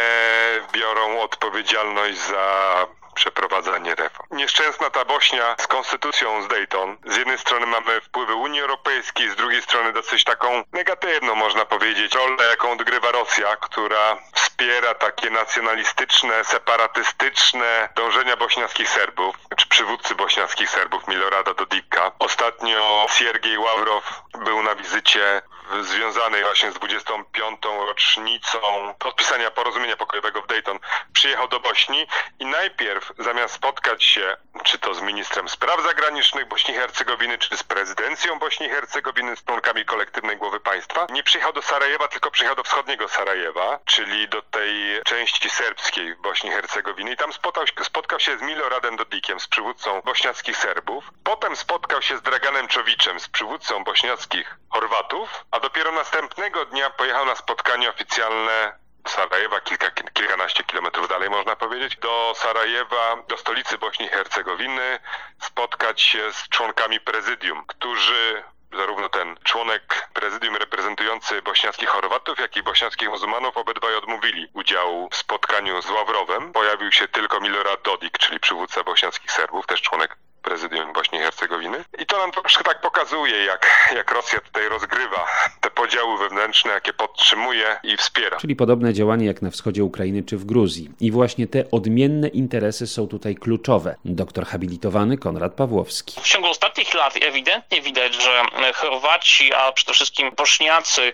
biorą 0.72 1.20
odpowiedzialność 1.20 2.18
za 2.18 2.86
przeprowadzanie 3.14 3.94
reform. 3.94 4.28
Nieszczęsna 4.30 4.90
ta 4.90 5.04
Bośnia 5.04 5.56
z 5.58 5.66
konstytucją 5.66 6.42
z 6.42 6.48
Dayton. 6.48 6.96
Z 7.04 7.16
jednej 7.16 7.38
strony 7.38 7.66
mamy 7.66 8.00
wpływy 8.00 8.34
Unii 8.34 8.60
Europejskiej, 8.60 9.30
z 9.30 9.36
drugiej 9.36 9.62
strony 9.62 9.92
dosyć 9.92 10.24
taką 10.24 10.64
negatywną, 10.72 11.34
można 11.34 11.64
powiedzieć, 11.64 12.14
rolę, 12.14 12.44
jaką 12.50 12.72
odgrywa 12.72 13.12
Rosja, 13.12 13.56
która 13.56 14.16
wspiera 14.62 14.94
takie 14.94 15.30
nacjonalistyczne, 15.30 16.44
separatystyczne 16.44 17.88
dążenia 17.96 18.36
bośniackich 18.36 18.88
Serbów, 18.88 19.36
czy 19.56 19.66
przywódcy 19.66 20.14
bośniackich 20.14 20.70
Serbów 20.70 21.08
Milorada 21.08 21.54
Dodika. 21.54 22.12
Ostatnio 22.18 23.06
Siergiej 23.10 23.58
Ławrow 23.58 24.22
był 24.44 24.62
na 24.62 24.74
wizycie 24.74 25.42
związanej 25.80 26.42
właśnie 26.42 26.70
z 26.70 26.74
25. 26.74 27.58
rocznicą 27.86 28.58
podpisania 28.98 29.50
porozumienia 29.50 29.96
pokojowego 29.96 30.42
w 30.42 30.46
Dayton 30.46 30.78
przyjechał 31.12 31.48
do 31.48 31.60
Bośni 31.60 32.06
i 32.38 32.46
najpierw 32.46 33.12
zamiast 33.18 33.54
spotkać 33.54 34.04
się 34.04 34.36
czy 34.64 34.78
to 34.78 34.94
z 34.94 35.02
ministrem 35.02 35.48
spraw 35.48 35.82
zagranicznych 35.82 36.48
Bośni 36.48 36.74
i 36.74 36.76
Hercegowiny, 36.76 37.38
czy 37.38 37.56
z 37.56 37.62
prezydencją 37.62 38.38
Bośni 38.38 38.66
i 38.66 38.70
Hercegowiny, 38.70 39.36
z 39.36 39.44
członkami 39.44 39.84
kolektywnej 39.84 40.36
głowy 40.36 40.60
państwa, 40.60 41.06
nie 41.10 41.22
przyjechał 41.22 41.52
do 41.52 41.62
Sarajewa, 41.62 42.08
tylko 42.08 42.30
przyjechał 42.30 42.56
do 42.56 42.62
wschodniego 42.62 43.08
Sarajewa, 43.08 43.78
czyli 43.84 44.28
do 44.28 44.42
tej 44.42 45.02
części 45.04 45.50
serbskiej 45.50 46.16
Bośni 46.16 46.50
i 46.50 46.52
Hercegowiny 46.52 47.12
i 47.12 47.16
tam 47.16 47.32
spotkał, 47.32 47.64
spotkał 47.82 48.20
się 48.20 48.38
z 48.38 48.42
Miloradem 48.42 48.96
Dodikiem, 48.96 49.40
z 49.40 49.48
przywódcą 49.48 50.00
bośniackich 50.00 50.56
Serbów. 50.56 51.04
Potem 51.24 51.56
spotkał 51.56 52.02
się 52.02 52.16
z 52.16 52.22
Draganem 52.22 52.68
Czowiczem, 52.68 53.20
z 53.20 53.28
przywódcą 53.28 53.84
bośniackich 53.84 54.56
Chorwatów, 54.70 55.44
a 55.52 55.60
dopiero 55.60 55.92
następnego 55.92 56.64
dnia 56.64 56.90
pojechał 56.90 57.26
na 57.26 57.36
spotkanie 57.36 57.90
oficjalne 57.90 58.72
Sarajewa, 59.08 59.60
kilka, 59.60 59.90
kilkanaście 59.90 60.64
kilometrów 60.64 61.08
dalej 61.08 61.30
można 61.30 61.56
powiedzieć, 61.56 61.96
do 61.96 62.32
Sarajewa, 62.36 63.16
do 63.28 63.36
stolicy 63.36 63.78
Bośni 63.78 64.06
i 64.06 64.08
Hercegowiny, 64.08 64.98
spotkać 65.40 66.02
się 66.02 66.32
z 66.32 66.48
członkami 66.48 67.00
prezydium, 67.00 67.64
którzy 67.66 68.42
zarówno 68.72 69.08
ten 69.08 69.36
członek 69.44 70.08
prezydium 70.12 70.56
reprezentujący 70.56 71.42
bośniackich 71.42 71.88
Chorwatów, 71.88 72.38
jak 72.38 72.56
i 72.56 72.62
bośniackich 72.62 73.08
muzułmanów 73.08 73.56
obydwaj 73.56 73.94
odmówili 73.94 74.48
udziału 74.52 75.08
w 75.10 75.16
spotkaniu 75.16 75.82
z 75.82 75.90
Ławrowem. 75.90 76.52
Pojawił 76.52 76.92
się 76.92 77.08
tylko 77.08 77.40
Milorad 77.40 77.82
Dodik, 77.82 78.18
czyli 78.18 78.40
przywódca 78.40 78.84
bośniackich 78.84 79.32
Serbów, 79.32 79.66
też 79.66 79.82
członek 79.82 80.16
prezydium 80.42 80.92
Bośni 80.92 81.18
i 81.18 81.22
Hercegowiny. 81.22 81.84
I 81.98 82.06
to 82.06 82.18
nam 82.18 82.32
troszkę 82.32 82.64
tak 82.64 82.80
pokazuje, 82.80 83.44
jak, 83.44 83.90
jak 83.94 84.12
Rosja 84.12 84.40
tutaj 84.40 84.68
rozgrywa 84.68 85.26
te 85.60 85.70
podziały 85.70 86.18
wewnętrzne, 86.18 86.72
jakie 86.72 86.92
podtrzymuje 86.92 87.78
i 87.82 87.96
wspiera. 87.96 88.36
Czyli 88.36 88.56
podobne 88.56 88.94
działanie 88.94 89.26
jak 89.26 89.42
na 89.42 89.50
wschodzie 89.50 89.84
Ukrainy 89.84 90.22
czy 90.22 90.36
w 90.36 90.44
Gruzji. 90.44 90.90
I 91.00 91.10
właśnie 91.10 91.46
te 91.46 91.64
odmienne 91.70 92.28
interesy 92.28 92.86
są 92.86 93.08
tutaj 93.08 93.34
kluczowe. 93.34 93.96
Doktor 94.04 94.46
habilitowany 94.46 95.18
Konrad 95.18 95.54
Pawłowski. 95.54 96.20
W 96.20 96.28
ciągu 96.28 96.48
ostatnich 96.48 96.94
lat 96.94 97.14
ewidentnie 97.22 97.82
widać, 97.82 98.14
że 98.14 98.42
Chorwaci, 98.74 99.54
a 99.54 99.72
przede 99.72 99.92
wszystkim 99.92 100.30
Bośniacy, 100.36 101.12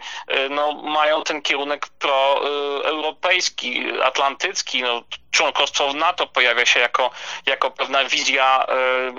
no, 0.51 0.73
mają 0.73 1.23
ten 1.23 1.43
kierunek 1.43 1.89
proeuropejski, 1.89 4.01
atlantycki. 4.03 4.83
No, 4.83 5.03
członkostwo 5.31 5.89
w 5.89 5.95
NATO 5.95 6.27
pojawia 6.27 6.67
się 6.67 6.81
jako, 6.81 7.11
jako 7.47 7.71
pewna 7.71 8.05
wizja 8.05 8.67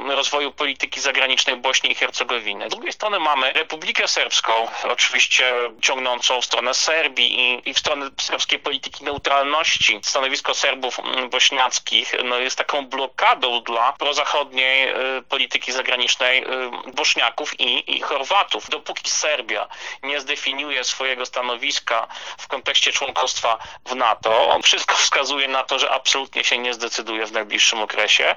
e, 0.09 0.15
rozwoju 0.15 0.51
polityki 0.51 0.99
zagranicznej 0.99 1.55
Bośni 1.55 1.91
i 1.91 1.95
Hercegowiny. 1.95 2.67
Z 2.67 2.71
drugiej 2.71 2.93
strony 2.93 3.19
mamy 3.19 3.53
Republikę 3.53 4.07
Serbską, 4.07 4.53
oczywiście 4.83 5.53
ciągnącą 5.81 6.41
w 6.41 6.45
stronę 6.45 6.73
Serbii 6.73 7.39
i, 7.39 7.69
i 7.69 7.73
w 7.73 7.79
stronę 7.79 8.09
serbskiej 8.21 8.59
polityki 8.59 9.03
neutralności. 9.03 9.99
Stanowisko 10.03 10.53
Serbów 10.53 10.97
bośniackich 11.31 12.15
no, 12.23 12.37
jest 12.37 12.57
taką 12.57 12.85
blokadą 12.85 13.61
dla 13.61 13.93
prozachodniej 13.93 14.89
e, 14.89 14.95
polityki 15.29 15.71
zagranicznej 15.71 16.43
e, 16.43 16.45
Bośniaków 16.93 17.59
i, 17.59 17.97
i 17.97 18.01
Chorwatów. 18.01 18.69
Dopóki 18.69 19.09
Serbia 19.09 19.67
nie 20.03 20.21
zdefiniuje 20.21 20.83
swojego 20.83 21.25
stanowiska 21.25 22.07
w 22.37 22.47
kontekście 22.47 22.91
członkostwa 22.91 23.57
w 23.85 23.95
NATO, 23.95 24.59
wszystko 24.63 24.95
wskazuje 24.95 25.47
na 25.47 25.63
to, 25.63 25.79
że 25.79 25.89
absolutnie 25.99 26.43
się 26.43 26.57
nie 26.57 26.73
zdecyduje 26.73 27.25
w 27.25 27.31
najbliższym 27.31 27.81
okresie, 27.81 28.35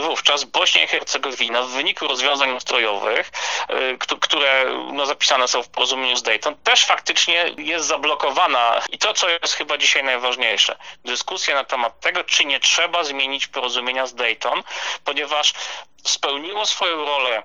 wówczas 0.00 0.44
Bośnia 0.44 0.84
i 0.84 0.86
Hercegowina 0.86 1.62
w 1.62 1.68
wyniku 1.68 2.08
rozwiązań 2.08 2.56
ustrojowych, 2.56 3.30
e, 3.68 3.96
które 4.20 4.64
no, 4.92 5.06
zapisane 5.06 5.48
są 5.48 5.62
w 5.62 5.68
porozumieniu 5.68 6.16
z 6.16 6.22
Dayton, 6.22 6.56
też 6.56 6.86
faktycznie 6.86 7.54
jest 7.58 7.86
zablokowana. 7.86 8.80
I 8.90 8.98
to, 8.98 9.14
co 9.14 9.28
jest 9.28 9.54
chyba 9.54 9.78
dzisiaj 9.78 10.04
najważniejsze, 10.04 10.76
dyskusja 11.04 11.54
na 11.54 11.64
temat 11.64 12.00
tego, 12.00 12.24
czy 12.24 12.44
nie 12.44 12.60
trzeba 12.60 13.04
zmienić 13.04 13.46
porozumienia 13.46 14.06
z 14.06 14.14
Dayton, 14.14 14.62
ponieważ 15.04 15.52
spełniło 16.06 16.66
swoją 16.66 17.04
rolę 17.04 17.42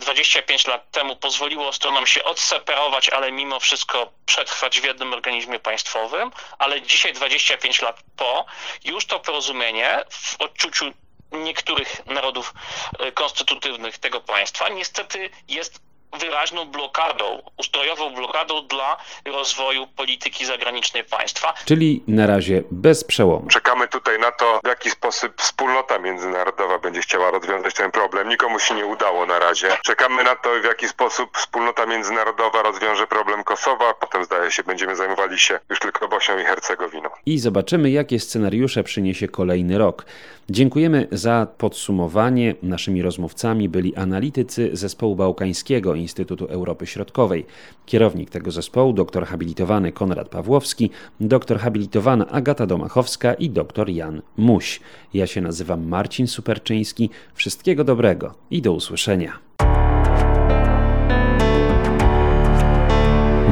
25 0.00 0.66
e, 0.66 0.70
lat 0.70 0.90
temu, 0.90 1.16
pozwoliło 1.16 1.72
stronom 1.72 2.06
się 2.06 2.24
odseparować, 2.24 3.08
ale 3.08 3.32
mimo 3.32 3.60
wszystko 3.60 4.12
przetrwać 4.26 4.80
w 4.80 4.84
jednym 4.84 5.12
organizmie 5.12 5.58
państwowym, 5.58 6.32
ale 6.58 6.82
dzisiaj 6.82 7.12
25 7.12 7.82
lat 7.82 8.00
po, 8.16 8.44
już 8.84 9.06
to 9.06 9.20
porozumienie 9.20 10.04
w 10.10 10.40
odczuciu 10.40 10.92
niektórych 11.32 12.06
narodów 12.06 12.54
e, 12.98 13.12
konstytutywnych 13.12 13.98
tego 13.98 14.20
państwa 14.20 14.68
niestety 14.68 15.30
jest 15.48 15.80
wyraźną 16.20 16.64
blokadą, 16.64 17.42
ustrojową 17.58 18.14
blokadą 18.14 18.66
dla 18.66 18.96
rozwoju 19.24 19.86
polityki 19.86 20.46
zagranicznej 20.46 21.04
państwa. 21.04 21.54
Czyli 21.64 22.02
na 22.08 22.26
razie 22.26 22.62
bez 22.70 23.04
przełomu. 23.04 23.48
Czekamy 23.48 23.88
tutaj 23.88 24.18
na 24.18 24.32
to, 24.32 24.60
w 24.64 24.68
jaki 24.68 24.90
sposób 24.90 25.42
wspólnota 25.42 25.98
międzynarodowa 25.98 26.78
będzie 26.78 27.00
chciała 27.00 27.30
rozwiązać 27.30 27.74
ten 27.74 27.90
problem. 27.90 28.28
Nikomu 28.28 28.58
się 28.58 28.74
nie 28.74 28.86
udało 28.86 29.26
na 29.26 29.38
razie. 29.38 29.68
Czekamy 29.84 30.24
na 30.24 30.36
to, 30.36 30.50
w 30.60 30.64
jaki 30.64 30.88
sposób 30.88 31.38
wspólnota 31.38 31.86
międzynarodowa 31.86 32.62
rozwiąże 32.62 33.06
problem 33.06 33.44
Kosowa. 33.44 33.94
Potem 33.94 34.24
zdaje 34.24 34.50
się, 34.50 34.62
będziemy 34.62 34.96
zajmowali 34.96 35.38
się 35.38 35.60
już 35.70 35.78
tylko 35.78 36.08
Bośnią 36.08 36.38
i 36.38 36.44
Hercegowiną. 36.44 37.10
I 37.26 37.38
zobaczymy, 37.38 37.90
jakie 37.90 38.20
scenariusze 38.20 38.84
przyniesie 38.84 39.28
kolejny 39.28 39.78
rok. 39.78 40.04
Dziękujemy 40.50 41.08
za 41.12 41.46
podsumowanie. 41.58 42.54
Naszymi 42.62 43.02
rozmówcami 43.02 43.68
byli 43.68 43.96
analitycy 43.96 44.70
zespołu 44.72 45.16
bałkańskiego 45.16 45.94
Instytutu 46.06 46.44
Europy 46.44 46.86
Środkowej. 46.86 47.46
Kierownik 47.86 48.30
tego 48.30 48.50
zespołu, 48.50 48.92
doktor 48.92 49.26
habilitowany 49.26 49.92
Konrad 49.92 50.28
Pawłowski, 50.28 50.90
doktor 51.20 51.58
habilitowana 51.58 52.26
Agata 52.26 52.66
Domachowska 52.66 53.34
i 53.34 53.50
doktor 53.50 53.90
Jan 53.90 54.22
Muś. 54.36 54.80
Ja 55.14 55.26
się 55.26 55.40
nazywam 55.40 55.88
Marcin 55.88 56.26
Superczyński. 56.26 57.10
Wszystkiego 57.34 57.84
dobrego 57.84 58.34
i 58.50 58.62
do 58.62 58.72
usłyszenia. 58.72 59.38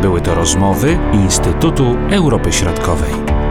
Były 0.02 0.20
to 0.20 0.34
rozmowy 0.34 0.98
Instytutu 1.12 1.84
Europy 2.10 2.52
Środkowej. 2.52 3.43